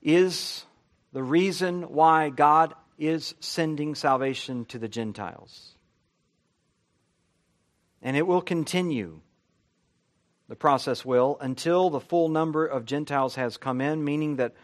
is 0.01 0.65
the 1.13 1.23
reason 1.23 1.83
why 1.83 2.31
God 2.31 2.73
is 2.99 3.35
sending 3.41 3.95
salvation 3.95 4.65
to 4.67 4.79
the 4.79 4.89
Gentiles. 4.89 5.75
And 8.01 8.17
it 8.17 8.27
will 8.27 8.41
continue. 8.41 9.21
The 10.49 10.57
process 10.57 11.05
will 11.05 11.37
until 11.39 11.91
the 11.91 12.01
full 12.01 12.31
number 12.31 12.65
of 12.65 12.87
Gentiles 12.87 13.35
has 13.35 13.59
come 13.59 13.83
in, 13.83 14.03
meaning 14.03 14.37
that 14.37 14.55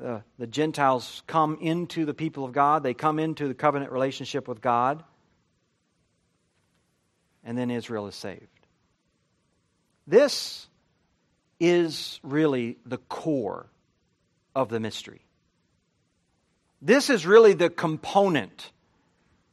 uh, 0.00 0.20
the 0.38 0.46
Gentiles 0.46 1.24
come 1.26 1.58
into 1.60 2.04
the 2.04 2.14
people 2.14 2.44
of 2.44 2.52
God, 2.52 2.84
they 2.84 2.94
come 2.94 3.18
into 3.18 3.48
the 3.48 3.54
covenant 3.54 3.90
relationship 3.90 4.46
with 4.46 4.60
God, 4.60 5.02
and 7.44 7.56
then 7.56 7.70
Israel 7.70 8.06
is 8.06 8.14
saved. 8.14 8.46
This 10.06 10.66
is 11.60 12.20
really 12.22 12.76
the 12.84 12.98
core 12.98 13.66
of 14.54 14.68
the 14.68 14.80
mystery. 14.80 15.20
This 16.80 17.10
is 17.10 17.24
really 17.24 17.52
the 17.52 17.70
component 17.70 18.72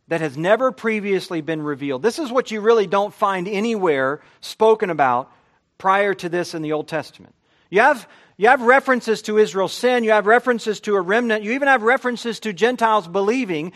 that 0.08 0.22
has 0.22 0.36
never 0.36 0.72
previously 0.72 1.42
been 1.42 1.62
revealed. 1.62 2.02
This 2.02 2.18
is 2.18 2.32
what 2.32 2.50
you 2.50 2.62
really 2.62 2.88
don't 2.88 3.14
find 3.14 3.48
anywhere 3.48 4.22
spoken 4.42 4.90
about 4.90 5.32
prior 5.78 6.16
to 6.16 6.30
this 6.30 6.56
in 6.56 6.64
the 6.64 6.74
Old 6.74 6.88
Testament. 6.88 7.36
You 7.70 7.82
have, 7.82 8.10
you 8.36 8.48
have 8.48 8.64
references 8.64 9.22
to 9.24 9.38
Israel's 9.38 9.74
sin, 9.74 10.04
you 10.04 10.12
have 10.12 10.26
references 10.26 10.80
to 10.82 10.96
a 10.96 11.02
remnant, 11.02 11.44
you 11.44 11.52
even 11.52 11.68
have 11.68 11.84
references 11.84 12.40
to 12.42 12.54
Gentiles 12.54 13.08
believing, 13.08 13.72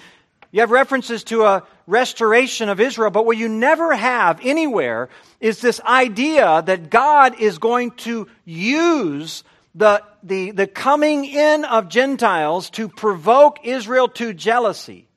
you 0.53 0.59
have 0.59 0.69
references 0.69 1.23
to 1.25 1.45
a 1.45 1.63
restoration 1.87 2.69
of 2.69 2.79
Israel, 2.79 3.09
but 3.09 3.25
what 3.25 3.37
you 3.37 3.49
never 3.49 3.95
have 3.95 4.39
anywhere 4.43 5.09
is 5.39 5.59
this 5.59 5.81
idea 5.81 6.61
that 6.67 6.91
God 6.91 7.41
is 7.41 7.57
going 7.57 7.89
to 7.91 8.27
use 8.45 9.43
the, 9.73 10.03
the, 10.21 10.51
the 10.51 10.67
coming 10.67 11.25
in 11.25 11.65
of 11.65 11.89
Gentiles 11.89 12.69
to 12.69 12.87
provoke 12.87 13.65
Israel 13.65 14.07
to 14.09 14.31
jealousy. 14.31 15.07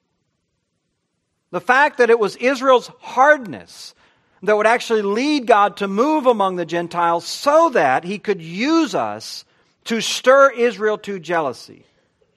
The 1.51 1.61
fact 1.61 1.99
that 1.99 2.09
it 2.09 2.19
was 2.19 2.37
Israel's 2.37 2.91
hardness 3.01 3.95
that 4.43 4.57
would 4.57 4.67
actually 4.67 5.03
lead 5.03 5.47
God 5.47 5.77
to 5.77 5.87
move 5.87 6.25
among 6.25 6.57
the 6.57 6.65
Gentiles 6.65 7.27
so 7.27 7.69
that 7.71 8.05
he 8.05 8.19
could 8.19 8.41
use 8.41 8.95
us 8.95 9.45
to 9.85 10.01
stir 10.01 10.51
Israel 10.53 10.97
to 10.97 11.21
jealousy. 11.21 11.85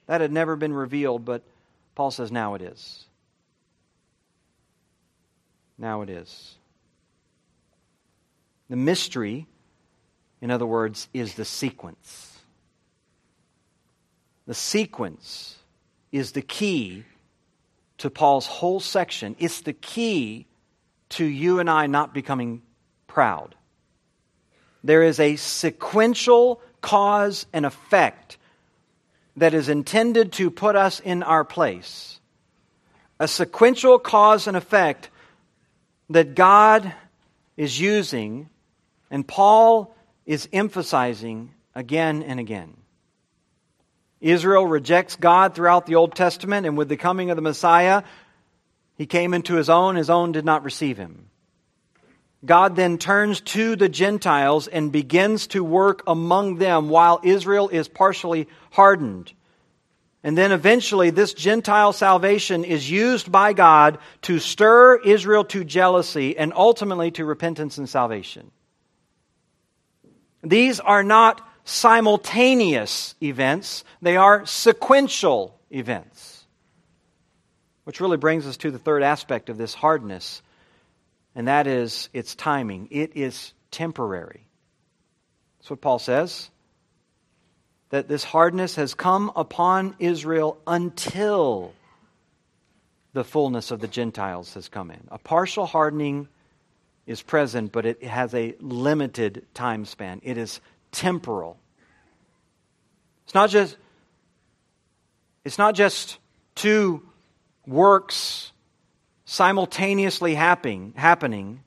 That 0.06 0.20
had 0.20 0.32
never 0.32 0.54
been 0.54 0.74
revealed, 0.74 1.24
but 1.24 1.42
Paul 2.00 2.10
says 2.10 2.32
now 2.32 2.54
it 2.54 2.62
is. 2.62 3.04
Now 5.76 6.00
it 6.00 6.08
is. 6.08 6.54
The 8.70 8.76
mystery, 8.76 9.46
in 10.40 10.50
other 10.50 10.64
words, 10.64 11.08
is 11.12 11.34
the 11.34 11.44
sequence. 11.44 12.38
The 14.46 14.54
sequence 14.54 15.58
is 16.10 16.32
the 16.32 16.40
key 16.40 17.04
to 17.98 18.08
Paul's 18.08 18.46
whole 18.46 18.80
section. 18.80 19.36
It's 19.38 19.60
the 19.60 19.74
key 19.74 20.46
to 21.10 21.24
you 21.26 21.58
and 21.58 21.68
I 21.68 21.86
not 21.86 22.14
becoming 22.14 22.62
proud. 23.08 23.54
There 24.82 25.02
is 25.02 25.20
a 25.20 25.36
sequential 25.36 26.62
cause 26.80 27.44
and 27.52 27.66
effect 27.66 28.38
that 29.40 29.54
is 29.54 29.68
intended 29.68 30.32
to 30.32 30.50
put 30.50 30.76
us 30.76 31.00
in 31.00 31.22
our 31.22 31.44
place. 31.44 32.20
A 33.18 33.26
sequential 33.26 33.98
cause 33.98 34.46
and 34.46 34.56
effect 34.56 35.08
that 36.10 36.34
God 36.34 36.92
is 37.56 37.80
using 37.80 38.50
and 39.10 39.26
Paul 39.26 39.94
is 40.26 40.46
emphasizing 40.52 41.54
again 41.74 42.22
and 42.22 42.38
again. 42.38 42.76
Israel 44.20 44.66
rejects 44.66 45.16
God 45.16 45.54
throughout 45.54 45.86
the 45.86 45.94
Old 45.94 46.14
Testament, 46.14 46.66
and 46.66 46.76
with 46.76 46.90
the 46.90 46.98
coming 46.98 47.30
of 47.30 47.36
the 47.36 47.42
Messiah, 47.42 48.02
he 48.98 49.06
came 49.06 49.32
into 49.32 49.54
his 49.54 49.70
own, 49.70 49.96
his 49.96 50.10
own 50.10 50.32
did 50.32 50.44
not 50.44 50.62
receive 50.62 50.98
him. 50.98 51.29
God 52.44 52.74
then 52.76 52.96
turns 52.96 53.40
to 53.42 53.76
the 53.76 53.88
Gentiles 53.88 54.66
and 54.66 54.90
begins 54.90 55.46
to 55.48 55.62
work 55.62 56.02
among 56.06 56.56
them 56.56 56.88
while 56.88 57.20
Israel 57.22 57.68
is 57.68 57.88
partially 57.88 58.48
hardened. 58.70 59.32
And 60.22 60.36
then 60.36 60.52
eventually, 60.52 61.10
this 61.10 61.32
Gentile 61.32 61.92
salvation 61.92 62.64
is 62.64 62.90
used 62.90 63.32
by 63.32 63.52
God 63.52 63.98
to 64.22 64.38
stir 64.38 64.96
Israel 64.96 65.44
to 65.46 65.64
jealousy 65.64 66.36
and 66.36 66.52
ultimately 66.54 67.10
to 67.12 67.24
repentance 67.24 67.78
and 67.78 67.88
salvation. 67.88 68.50
These 70.42 70.80
are 70.80 71.02
not 71.02 71.46
simultaneous 71.64 73.14
events, 73.22 73.84
they 74.02 74.16
are 74.16 74.44
sequential 74.46 75.58
events. 75.70 76.46
Which 77.84 78.00
really 78.00 78.16
brings 78.16 78.46
us 78.46 78.56
to 78.58 78.70
the 78.70 78.78
third 78.78 79.02
aspect 79.02 79.48
of 79.48 79.56
this 79.56 79.74
hardness, 79.74 80.42
and 81.40 81.48
that 81.48 81.66
is 81.66 82.10
its 82.12 82.34
timing. 82.34 82.88
It 82.90 83.12
is 83.14 83.54
temporary. 83.70 84.46
That's 85.58 85.70
what 85.70 85.80
Paul 85.80 85.98
says. 85.98 86.50
That 87.88 88.08
this 88.08 88.24
hardness 88.24 88.76
has 88.76 88.92
come 88.92 89.32
upon 89.34 89.96
Israel 89.98 90.58
until 90.66 91.72
the 93.14 93.24
fullness 93.24 93.70
of 93.70 93.80
the 93.80 93.88
Gentiles 93.88 94.52
has 94.52 94.68
come 94.68 94.90
in. 94.90 95.00
A 95.10 95.16
partial 95.16 95.64
hardening 95.64 96.28
is 97.06 97.22
present, 97.22 97.72
but 97.72 97.86
it 97.86 98.04
has 98.04 98.34
a 98.34 98.54
limited 98.60 99.46
time 99.54 99.86
span. 99.86 100.20
It 100.22 100.36
is 100.36 100.60
temporal. 100.92 101.58
It's 103.24 103.34
not 103.34 103.48
just 103.48 103.78
it's 105.46 105.56
not 105.56 105.74
just 105.74 106.18
two 106.54 107.02
works 107.66 108.49
simultaneously 109.30 110.34
happening, 110.34 110.92
happening. 110.96 111.62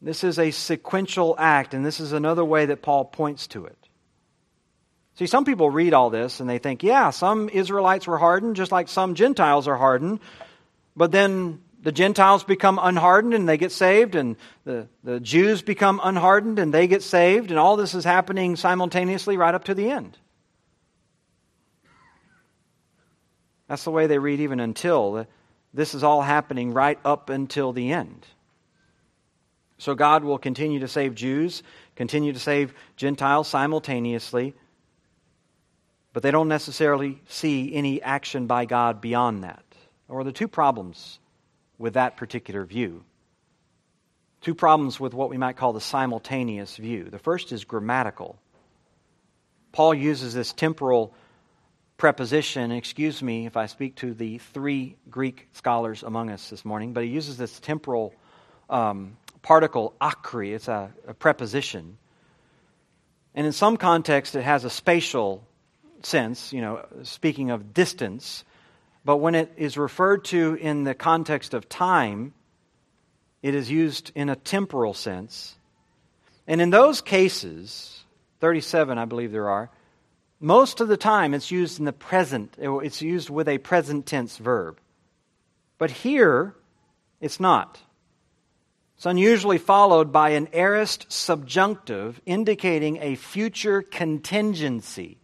This 0.00 0.24
is 0.24 0.38
a 0.38 0.50
sequential 0.50 1.34
act, 1.38 1.74
and 1.74 1.84
this 1.84 2.00
is 2.00 2.12
another 2.12 2.42
way 2.42 2.64
that 2.64 2.80
Paul 2.80 3.04
points 3.04 3.48
to 3.48 3.66
it. 3.66 3.76
See, 5.16 5.26
some 5.26 5.44
people 5.44 5.68
read 5.68 5.92
all 5.92 6.08
this 6.08 6.40
and 6.40 6.48
they 6.48 6.56
think, 6.56 6.82
yeah, 6.82 7.10
some 7.10 7.50
Israelites 7.50 8.06
were 8.06 8.16
hardened, 8.16 8.56
just 8.56 8.72
like 8.72 8.88
some 8.88 9.14
Gentiles 9.14 9.68
are 9.68 9.76
hardened, 9.76 10.20
but 10.96 11.12
then 11.12 11.60
the 11.82 11.92
Gentiles 11.92 12.44
become 12.44 12.78
unhardened 12.80 13.34
and 13.34 13.46
they 13.46 13.58
get 13.58 13.70
saved, 13.70 14.14
and 14.14 14.34
the, 14.64 14.88
the 15.04 15.20
Jews 15.20 15.60
become 15.60 16.00
unhardened 16.02 16.58
and 16.58 16.72
they 16.72 16.86
get 16.86 17.02
saved, 17.02 17.50
and 17.50 17.60
all 17.60 17.76
this 17.76 17.92
is 17.92 18.04
happening 18.04 18.56
simultaneously 18.56 19.36
right 19.36 19.54
up 19.54 19.64
to 19.64 19.74
the 19.74 19.90
end. 19.90 20.16
That's 23.68 23.84
the 23.84 23.90
way 23.90 24.06
they 24.06 24.18
read 24.18 24.40
even 24.40 24.60
until. 24.60 25.26
This 25.74 25.94
is 25.94 26.02
all 26.02 26.22
happening 26.22 26.72
right 26.72 26.98
up 27.04 27.30
until 27.30 27.72
the 27.72 27.92
end. 27.92 28.26
So 29.78 29.94
God 29.94 30.24
will 30.24 30.38
continue 30.38 30.80
to 30.80 30.88
save 30.88 31.14
Jews, 31.14 31.62
continue 31.94 32.32
to 32.32 32.40
save 32.40 32.74
Gentiles 32.96 33.46
simultaneously, 33.48 34.54
but 36.12 36.22
they 36.22 36.32
don't 36.32 36.48
necessarily 36.48 37.20
see 37.28 37.72
any 37.74 38.02
action 38.02 38.46
by 38.46 38.64
God 38.64 39.00
beyond 39.00 39.44
that. 39.44 39.62
Or 40.08 40.24
the 40.24 40.32
two 40.32 40.48
problems 40.48 41.20
with 41.78 41.94
that 41.94 42.16
particular 42.16 42.64
view. 42.64 43.04
Two 44.40 44.54
problems 44.54 44.98
with 44.98 45.14
what 45.14 45.30
we 45.30 45.36
might 45.36 45.56
call 45.56 45.72
the 45.72 45.80
simultaneous 45.80 46.76
view. 46.76 47.04
The 47.04 47.18
first 47.18 47.52
is 47.52 47.64
grammatical. 47.64 48.36
Paul 49.72 49.94
uses 49.94 50.34
this 50.34 50.52
temporal 50.52 51.14
preposition, 51.98 52.70
excuse 52.70 53.22
me 53.22 53.44
if 53.44 53.56
I 53.56 53.66
speak 53.66 53.96
to 53.96 54.14
the 54.14 54.38
three 54.38 54.96
Greek 55.10 55.48
scholars 55.52 56.04
among 56.04 56.30
us 56.30 56.48
this 56.48 56.64
morning, 56.64 56.92
but 56.92 57.02
he 57.02 57.10
uses 57.10 57.36
this 57.36 57.58
temporal 57.58 58.14
um, 58.70 59.16
particle, 59.42 59.92
achri. 60.00 60.54
It's 60.54 60.68
a, 60.68 60.90
a 61.08 61.12
preposition. 61.12 61.98
And 63.34 63.46
in 63.46 63.52
some 63.52 63.76
context, 63.76 64.36
it 64.36 64.42
has 64.42 64.64
a 64.64 64.70
spatial 64.70 65.44
sense, 66.02 66.52
you 66.52 66.60
know, 66.60 66.86
speaking 67.02 67.50
of 67.50 67.74
distance. 67.74 68.44
But 69.04 69.16
when 69.16 69.34
it 69.34 69.52
is 69.56 69.76
referred 69.76 70.24
to 70.26 70.54
in 70.54 70.84
the 70.84 70.94
context 70.94 71.52
of 71.52 71.68
time, 71.68 72.32
it 73.42 73.56
is 73.56 73.70
used 73.70 74.12
in 74.14 74.28
a 74.28 74.36
temporal 74.36 74.94
sense. 74.94 75.56
And 76.46 76.60
in 76.60 76.70
those 76.70 77.00
cases, 77.00 78.04
37 78.38 78.98
I 78.98 79.04
believe 79.04 79.32
there 79.32 79.50
are, 79.50 79.70
most 80.40 80.80
of 80.80 80.88
the 80.88 80.96
time 80.96 81.34
it's 81.34 81.50
used 81.50 81.78
in 81.78 81.84
the 81.84 81.92
present, 81.92 82.54
it's 82.58 83.02
used 83.02 83.30
with 83.30 83.48
a 83.48 83.58
present 83.58 84.06
tense 84.06 84.36
verb. 84.36 84.78
But 85.78 85.90
here, 85.90 86.54
it's 87.20 87.40
not. 87.40 87.78
It's 88.96 89.06
unusually 89.06 89.58
followed 89.58 90.12
by 90.12 90.30
an 90.30 90.48
aorist 90.52 91.06
subjunctive 91.12 92.20
indicating 92.26 92.98
a 93.00 93.14
future 93.14 93.82
contingency. 93.82 95.18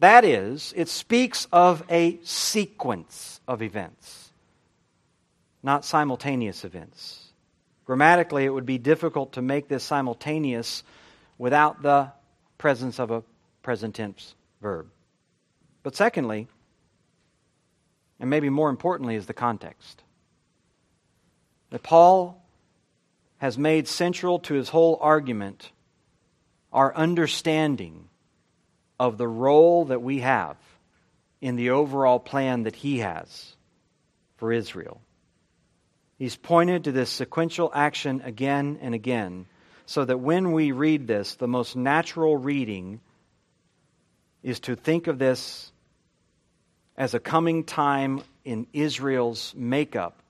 That 0.00 0.24
is, 0.24 0.74
it 0.76 0.88
speaks 0.88 1.46
of 1.52 1.82
a 1.88 2.18
sequence 2.22 3.40
of 3.48 3.62
events, 3.62 4.30
not 5.62 5.84
simultaneous 5.86 6.64
events. 6.64 7.20
Grammatically, 7.86 8.44
it 8.44 8.50
would 8.50 8.66
be 8.66 8.78
difficult 8.78 9.34
to 9.34 9.42
make 9.42 9.68
this 9.68 9.84
simultaneous 9.84 10.82
without 11.38 11.82
the 11.82 12.12
presence 12.58 12.98
of 12.98 13.10
a 13.10 13.22
present 13.64 13.96
tense 13.96 14.36
verb. 14.62 14.86
But 15.82 15.96
secondly, 15.96 16.46
and 18.20 18.30
maybe 18.30 18.48
more 18.48 18.70
importantly, 18.70 19.16
is 19.16 19.26
the 19.26 19.34
context. 19.34 20.04
That 21.70 21.82
Paul 21.82 22.40
has 23.38 23.58
made 23.58 23.88
central 23.88 24.38
to 24.40 24.54
his 24.54 24.68
whole 24.68 24.98
argument 25.00 25.72
our 26.72 26.94
understanding 26.94 28.08
of 28.98 29.18
the 29.18 29.28
role 29.28 29.86
that 29.86 30.02
we 30.02 30.20
have 30.20 30.56
in 31.40 31.56
the 31.56 31.70
overall 31.70 32.18
plan 32.18 32.62
that 32.62 32.76
he 32.76 32.98
has 32.98 33.56
for 34.36 34.52
Israel. 34.52 35.00
He's 36.18 36.36
pointed 36.36 36.84
to 36.84 36.92
this 36.92 37.10
sequential 37.10 37.70
action 37.74 38.22
again 38.24 38.78
and 38.80 38.94
again 38.94 39.46
so 39.86 40.04
that 40.04 40.18
when 40.18 40.52
we 40.52 40.72
read 40.72 41.06
this, 41.06 41.34
the 41.34 41.48
most 41.48 41.76
natural 41.76 42.36
reading 42.36 43.00
is 44.44 44.60
to 44.60 44.76
think 44.76 45.08
of 45.08 45.18
this 45.18 45.72
as 46.96 47.14
a 47.14 47.18
coming 47.18 47.64
time 47.64 48.22
in 48.44 48.66
Israel's 48.72 49.54
makeup 49.56 50.20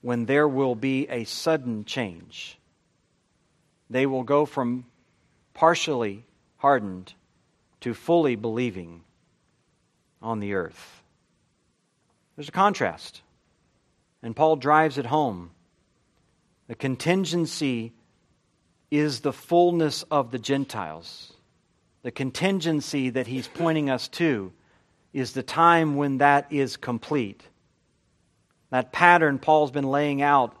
when 0.00 0.24
there 0.26 0.46
will 0.46 0.76
be 0.76 1.08
a 1.08 1.24
sudden 1.24 1.84
change. 1.84 2.56
They 3.90 4.06
will 4.06 4.22
go 4.22 4.46
from 4.46 4.86
partially 5.52 6.24
hardened 6.58 7.12
to 7.80 7.92
fully 7.92 8.36
believing 8.36 9.02
on 10.22 10.38
the 10.38 10.54
earth. 10.54 11.02
There's 12.36 12.48
a 12.48 12.52
contrast. 12.52 13.22
And 14.22 14.36
Paul 14.36 14.56
drives 14.56 14.98
it 14.98 15.06
home. 15.06 15.50
The 16.68 16.74
contingency 16.74 17.92
is 18.90 19.20
the 19.20 19.32
fullness 19.32 20.04
of 20.10 20.30
the 20.30 20.38
Gentiles. 20.38 21.32
The 22.06 22.12
contingency 22.12 23.10
that 23.10 23.26
he's 23.26 23.48
pointing 23.48 23.90
us 23.90 24.06
to 24.10 24.52
is 25.12 25.32
the 25.32 25.42
time 25.42 25.96
when 25.96 26.18
that 26.18 26.52
is 26.52 26.76
complete. 26.76 27.42
That 28.70 28.92
pattern 28.92 29.40
Paul's 29.40 29.72
been 29.72 29.90
laying 29.90 30.22
out 30.22 30.56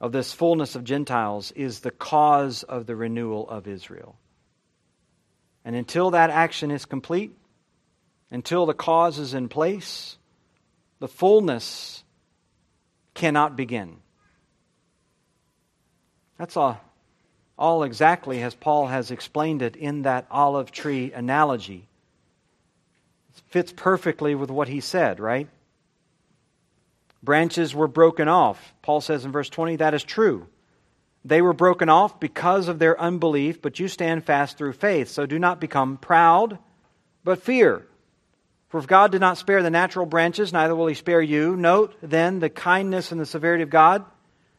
of 0.00 0.10
this 0.10 0.32
fullness 0.32 0.74
of 0.74 0.82
Gentiles 0.82 1.52
is 1.52 1.78
the 1.78 1.92
cause 1.92 2.64
of 2.64 2.84
the 2.84 2.96
renewal 2.96 3.48
of 3.48 3.68
Israel. 3.68 4.16
And 5.64 5.76
until 5.76 6.10
that 6.10 6.30
action 6.30 6.72
is 6.72 6.84
complete, 6.84 7.30
until 8.32 8.66
the 8.66 8.74
cause 8.74 9.20
is 9.20 9.34
in 9.34 9.48
place, 9.48 10.18
the 10.98 11.06
fullness 11.06 12.02
cannot 13.14 13.54
begin. 13.54 13.98
That's 16.38 16.56
all, 16.56 16.80
all 17.58 17.82
exactly 17.82 18.42
as 18.42 18.54
Paul 18.54 18.86
has 18.88 19.10
explained 19.10 19.62
it 19.62 19.76
in 19.76 20.02
that 20.02 20.26
olive 20.30 20.72
tree 20.72 21.12
analogy. 21.12 21.86
fits 23.48 23.72
perfectly 23.72 24.34
with 24.34 24.50
what 24.50 24.68
he 24.68 24.80
said, 24.80 25.20
right? 25.20 25.48
Branches 27.22 27.74
were 27.74 27.88
broken 27.88 28.28
off. 28.28 28.74
Paul 28.82 29.00
says 29.00 29.24
in 29.24 29.32
verse 29.32 29.48
20, 29.48 29.76
that 29.76 29.94
is 29.94 30.04
true. 30.04 30.46
They 31.24 31.40
were 31.40 31.54
broken 31.54 31.88
off 31.88 32.20
because 32.20 32.68
of 32.68 32.78
their 32.78 33.00
unbelief, 33.00 33.62
but 33.62 33.78
you 33.78 33.88
stand 33.88 34.24
fast 34.24 34.58
through 34.58 34.74
faith. 34.74 35.08
So 35.08 35.24
do 35.24 35.38
not 35.38 35.60
become 35.60 35.96
proud, 35.96 36.58
but 37.24 37.42
fear. 37.42 37.86
For 38.68 38.78
if 38.78 38.86
God 38.86 39.12
did 39.12 39.20
not 39.20 39.38
spare 39.38 39.62
the 39.62 39.70
natural 39.70 40.04
branches, 40.04 40.52
neither 40.52 40.74
will 40.74 40.88
he 40.88 40.94
spare 40.94 41.22
you. 41.22 41.56
Note 41.56 41.94
then 42.02 42.40
the 42.40 42.50
kindness 42.50 43.12
and 43.12 43.20
the 43.20 43.26
severity 43.26 43.62
of 43.62 43.70
God. 43.70 44.04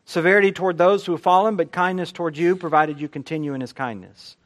Severity 0.06 0.52
toward 0.52 0.78
those 0.78 1.06
who 1.06 1.14
have 1.14 1.22
fallen, 1.22 1.56
but 1.56 1.72
kindness 1.72 2.12
toward 2.12 2.38
you, 2.38 2.56
provided 2.56 3.02
you 3.02 3.10
continue 3.10 3.54
in 3.54 3.62
his 3.62 3.74
kindness. 3.74 4.38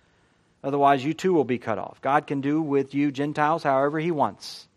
Otherwise, 0.63 1.03
you 1.03 1.13
too 1.13 1.33
will 1.33 1.43
be 1.43 1.57
cut 1.57 1.77
off. 1.77 2.01
God 2.01 2.27
can 2.27 2.41
do 2.41 2.61
with 2.61 2.93
you, 2.93 3.11
Gentiles, 3.11 3.63
however 3.63 3.99
he 3.99 4.11
wants. 4.11 4.67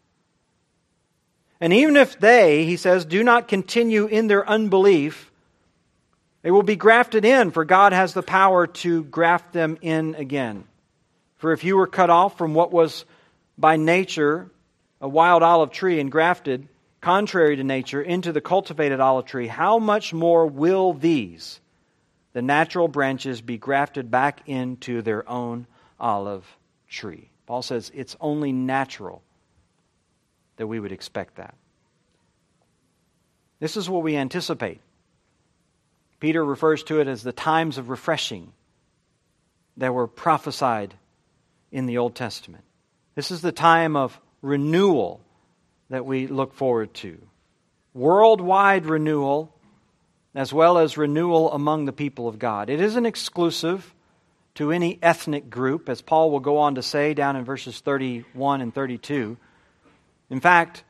And 1.60 1.72
even 1.72 1.96
if 1.96 2.18
they, 2.18 2.64
he 2.64 2.76
says, 2.76 3.04
do 3.04 3.22
not 3.22 3.46
continue 3.46 4.06
in 4.06 4.26
their 4.26 4.48
unbelief, 4.48 5.30
they 6.42 6.50
will 6.50 6.64
be 6.64 6.74
grafted 6.74 7.24
in, 7.24 7.52
for 7.52 7.64
God 7.64 7.92
has 7.92 8.14
the 8.14 8.22
power 8.22 8.66
to 8.66 9.04
graft 9.04 9.52
them 9.52 9.78
in 9.80 10.16
again. 10.16 10.64
For 11.36 11.52
if 11.52 11.62
you 11.62 11.76
were 11.76 11.86
cut 11.86 12.10
off 12.10 12.36
from 12.36 12.54
what 12.54 12.72
was 12.72 13.04
by 13.56 13.76
nature 13.76 14.50
a 15.00 15.08
wild 15.08 15.42
olive 15.42 15.70
tree 15.70 16.00
and 16.00 16.10
grafted, 16.10 16.68
contrary 17.02 17.56
to 17.56 17.64
nature, 17.64 18.00
into 18.00 18.32
the 18.32 18.40
cultivated 18.40 19.00
olive 19.00 19.26
tree, 19.26 19.48
how 19.48 19.78
much 19.78 20.14
more 20.14 20.46
will 20.46 20.94
these, 20.94 21.60
the 22.32 22.40
natural 22.40 22.88
branches, 22.88 23.42
be 23.42 23.58
grafted 23.58 24.10
back 24.10 24.40
into 24.46 25.02
their 25.02 25.28
own 25.28 25.66
olive 26.00 26.46
tree? 26.88 27.28
Paul 27.46 27.60
says 27.60 27.90
it's 27.92 28.16
only 28.20 28.52
natural 28.52 29.22
that 30.56 30.66
we 30.66 30.80
would 30.80 30.92
expect 30.92 31.36
that. 31.36 31.54
This 33.58 33.76
is 33.76 33.90
what 33.90 34.02
we 34.02 34.16
anticipate. 34.16 34.80
Peter 36.20 36.44
refers 36.44 36.84
to 36.84 37.00
it 37.00 37.08
as 37.08 37.22
the 37.22 37.32
times 37.32 37.78
of 37.78 37.88
refreshing 37.88 38.52
that 39.76 39.92
were 39.92 40.06
prophesied 40.06 40.94
in 41.72 41.86
the 41.86 41.98
Old 41.98 42.14
Testament. 42.14 42.64
This 43.16 43.30
is 43.30 43.40
the 43.40 43.52
time 43.52 43.96
of 43.96 44.20
renewal 44.40 45.20
that 45.92 46.06
we 46.06 46.26
look 46.26 46.54
forward 46.54 46.94
to. 46.94 47.18
Worldwide 47.92 48.86
renewal, 48.86 49.54
as 50.34 50.50
well 50.50 50.78
as 50.78 50.96
renewal 50.96 51.52
among 51.52 51.84
the 51.84 51.92
people 51.92 52.28
of 52.28 52.38
God. 52.38 52.70
It 52.70 52.80
isn't 52.80 53.04
exclusive 53.04 53.94
to 54.54 54.72
any 54.72 54.98
ethnic 55.02 55.50
group, 55.50 55.90
as 55.90 56.00
Paul 56.00 56.30
will 56.30 56.40
go 56.40 56.56
on 56.56 56.76
to 56.76 56.82
say 56.82 57.12
down 57.12 57.36
in 57.36 57.44
verses 57.44 57.80
31 57.80 58.62
and 58.62 58.74
32. 58.74 59.36
In 60.30 60.40
fact, 60.40 60.82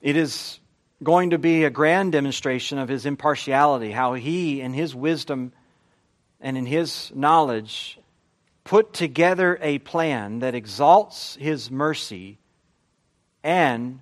it 0.00 0.16
is 0.16 0.58
going 1.00 1.30
to 1.30 1.38
be 1.38 1.62
a 1.62 1.70
grand 1.70 2.10
demonstration 2.10 2.78
of 2.78 2.88
his 2.88 3.06
impartiality, 3.06 3.92
how 3.92 4.14
he, 4.14 4.60
in 4.60 4.72
his 4.72 4.96
wisdom 4.96 5.52
and 6.40 6.58
in 6.58 6.66
his 6.66 7.12
knowledge, 7.14 8.00
put 8.64 8.92
together 8.92 9.60
a 9.62 9.78
plan 9.78 10.40
that 10.40 10.56
exalts 10.56 11.36
his 11.36 11.70
mercy 11.70 12.38
and 13.44 14.00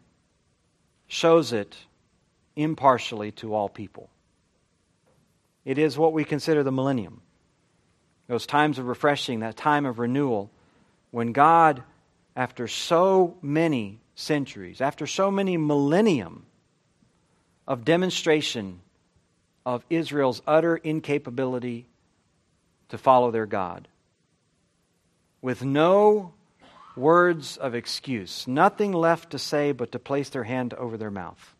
shows 1.08 1.52
it 1.52 1.76
impartially 2.56 3.32
to 3.32 3.54
all 3.54 3.68
people. 3.68 4.10
It 5.64 5.78
is 5.78 5.98
what 5.98 6.12
we 6.12 6.24
consider 6.24 6.62
the 6.62 6.72
millennium. 6.72 7.20
Those 8.28 8.46
times 8.46 8.78
of 8.78 8.86
refreshing, 8.86 9.40
that 9.40 9.56
time 9.56 9.86
of 9.86 9.98
renewal, 9.98 10.50
when 11.10 11.32
God, 11.32 11.82
after 12.34 12.66
so 12.66 13.36
many 13.42 14.00
centuries, 14.14 14.80
after 14.80 15.06
so 15.06 15.30
many 15.30 15.56
millennium 15.56 16.46
of 17.66 17.84
demonstration 17.84 18.80
of 19.64 19.84
Israel's 19.90 20.42
utter 20.46 20.76
incapability 20.76 21.86
to 22.88 22.98
follow 22.98 23.30
their 23.30 23.46
God, 23.46 23.88
with 25.42 25.64
no 25.64 26.32
words 26.96 27.56
of 27.56 27.74
excuse, 27.74 28.46
nothing 28.48 28.92
left 28.92 29.30
to 29.30 29.38
say 29.38 29.72
but 29.72 29.92
to 29.92 29.98
place 29.98 30.30
their 30.30 30.44
hand 30.44 30.74
over 30.74 30.96
their 30.96 31.10
mouth. 31.10 31.54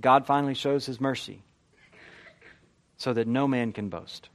God 0.00 0.26
finally 0.26 0.54
shows 0.54 0.86
his 0.86 1.00
mercy 1.00 1.42
so 2.96 3.12
that 3.12 3.26
no 3.26 3.48
man 3.48 3.72
can 3.72 3.88
boast, 3.88 4.28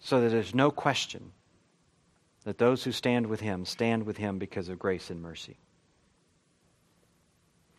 so 0.00 0.20
that 0.20 0.30
there's 0.30 0.54
no 0.54 0.70
question 0.70 1.32
that 2.44 2.58
those 2.58 2.82
who 2.84 2.92
stand 2.92 3.26
with 3.26 3.40
him 3.40 3.64
stand 3.64 4.04
with 4.04 4.16
him 4.16 4.38
because 4.38 4.68
of 4.68 4.78
grace 4.78 5.10
and 5.10 5.20
mercy. 5.20 5.56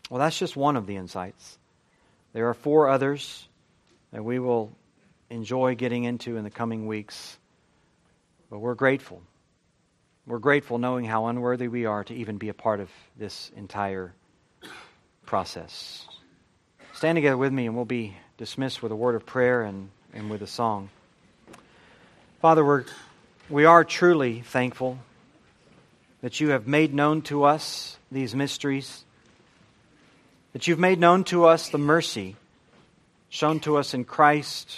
Well, 0.09 0.19
that's 0.19 0.37
just 0.37 0.55
one 0.55 0.75
of 0.75 0.87
the 0.87 0.95
insights. 0.95 1.57
There 2.33 2.49
are 2.49 2.53
four 2.53 2.89
others 2.89 3.47
that 4.11 4.23
we 4.23 4.39
will 4.39 4.71
enjoy 5.29 5.75
getting 5.75 6.03
into 6.03 6.37
in 6.37 6.43
the 6.43 6.49
coming 6.49 6.87
weeks. 6.87 7.37
But 8.49 8.59
we're 8.59 8.75
grateful. 8.75 9.21
We're 10.29 10.37
grateful 10.37 10.77
knowing 10.77 11.05
how 11.05 11.25
unworthy 11.25 11.67
we 11.67 11.87
are 11.87 12.03
to 12.03 12.13
even 12.13 12.37
be 12.37 12.49
a 12.49 12.53
part 12.53 12.81
of 12.81 12.91
this 13.17 13.49
entire 13.57 14.13
process. 15.25 16.07
Stand 16.93 17.15
together 17.15 17.35
with 17.35 17.51
me, 17.51 17.65
and 17.65 17.75
we'll 17.75 17.83
be 17.83 18.15
dismissed 18.37 18.83
with 18.83 18.91
a 18.91 18.95
word 18.95 19.15
of 19.15 19.25
prayer 19.25 19.63
and, 19.63 19.89
and 20.13 20.29
with 20.29 20.43
a 20.43 20.47
song. 20.47 20.91
Father, 22.43 22.63
we're 22.63 22.85
we 23.49 23.65
are 23.65 23.83
truly 23.83 24.41
thankful 24.41 24.99
that 26.21 26.39
you 26.39 26.49
have 26.49 26.67
made 26.67 26.93
known 26.93 27.23
to 27.23 27.43
us 27.43 27.97
these 28.11 28.35
mysteries, 28.35 29.05
that 30.53 30.67
you've 30.67 30.77
made 30.77 30.99
known 30.99 31.23
to 31.23 31.45
us 31.45 31.69
the 31.69 31.79
mercy 31.79 32.35
shown 33.29 33.59
to 33.61 33.77
us 33.77 33.95
in 33.95 34.05
Christ, 34.05 34.77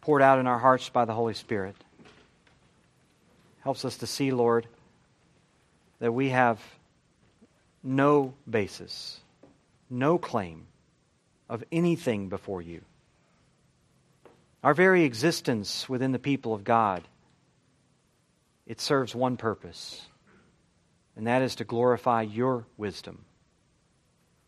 poured 0.00 0.22
out 0.22 0.38
in 0.38 0.46
our 0.46 0.60
hearts 0.60 0.90
by 0.90 1.06
the 1.06 1.14
Holy 1.14 1.34
Spirit. 1.34 1.74
Helps 3.68 3.84
us 3.84 3.98
to 3.98 4.06
see, 4.06 4.30
Lord, 4.30 4.66
that 5.98 6.10
we 6.10 6.30
have 6.30 6.58
no 7.82 8.32
basis, 8.48 9.20
no 9.90 10.16
claim 10.16 10.64
of 11.50 11.62
anything 11.70 12.30
before 12.30 12.62
you. 12.62 12.80
Our 14.64 14.72
very 14.72 15.04
existence 15.04 15.86
within 15.86 16.12
the 16.12 16.18
people 16.18 16.54
of 16.54 16.64
God 16.64 17.02
it 18.66 18.80
serves 18.80 19.14
one 19.14 19.36
purpose, 19.36 20.00
and 21.14 21.26
that 21.26 21.42
is 21.42 21.56
to 21.56 21.64
glorify 21.64 22.22
your 22.22 22.64
wisdom, 22.78 23.26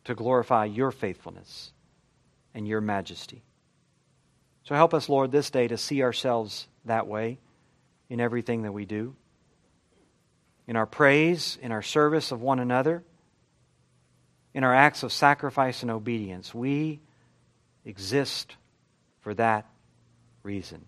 to 0.05 0.15
glorify 0.15 0.65
your 0.65 0.93
faithfulness 0.93 1.73
and 2.55 2.67
your 2.67 2.81
majesty. 2.81 3.43
So 4.65 4.75
help 4.75 4.95
us, 4.95 5.11
Lord, 5.11 5.31
this 5.31 5.51
day 5.51 5.69
to 5.69 5.77
see 5.77 6.03
ourselves 6.03 6.69
that 6.87 7.07
way 7.07 7.39
in 8.11 8.21
everything 8.21 8.63
that 8.63 8.73
we 8.73 8.85
do, 8.85 9.15
in 10.67 10.77
our 10.77 10.87
praise, 10.87 11.57
in 11.63 11.73
our 11.73 11.81
service 11.81 12.33
of 12.33 12.43
one 12.43 12.59
another, 12.59 13.03
in 14.53 14.65
our 14.65 14.75
acts 14.75 15.05
of 15.05 15.13
sacrifice 15.13 15.83
and 15.83 15.91
obedience. 15.91 16.53
We 16.53 17.01
exist 17.85 18.57
for 19.21 19.33
that 19.35 19.67
reason, 20.43 20.85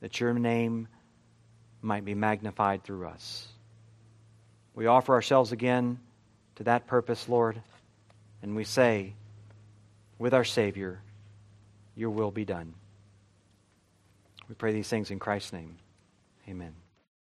that 0.00 0.20
your 0.20 0.32
name 0.32 0.88
might 1.82 2.04
be 2.04 2.14
magnified 2.14 2.84
through 2.84 3.08
us. 3.08 3.48
We 4.74 4.86
offer 4.86 5.14
ourselves 5.14 5.52
again 5.52 5.98
to 6.56 6.64
that 6.64 6.86
purpose, 6.86 7.28
Lord, 7.28 7.60
and 8.42 8.54
we 8.54 8.64
say, 8.64 9.14
with 10.18 10.32
our 10.32 10.44
Savior, 10.44 11.00
Your 11.96 12.10
will 12.10 12.30
be 12.30 12.44
done. 12.44 12.74
We 14.48 14.54
pray 14.54 14.72
these 14.72 14.88
things 14.88 15.10
in 15.10 15.18
Christ's 15.18 15.52
name. 15.52 15.76
Amen. 16.48 16.83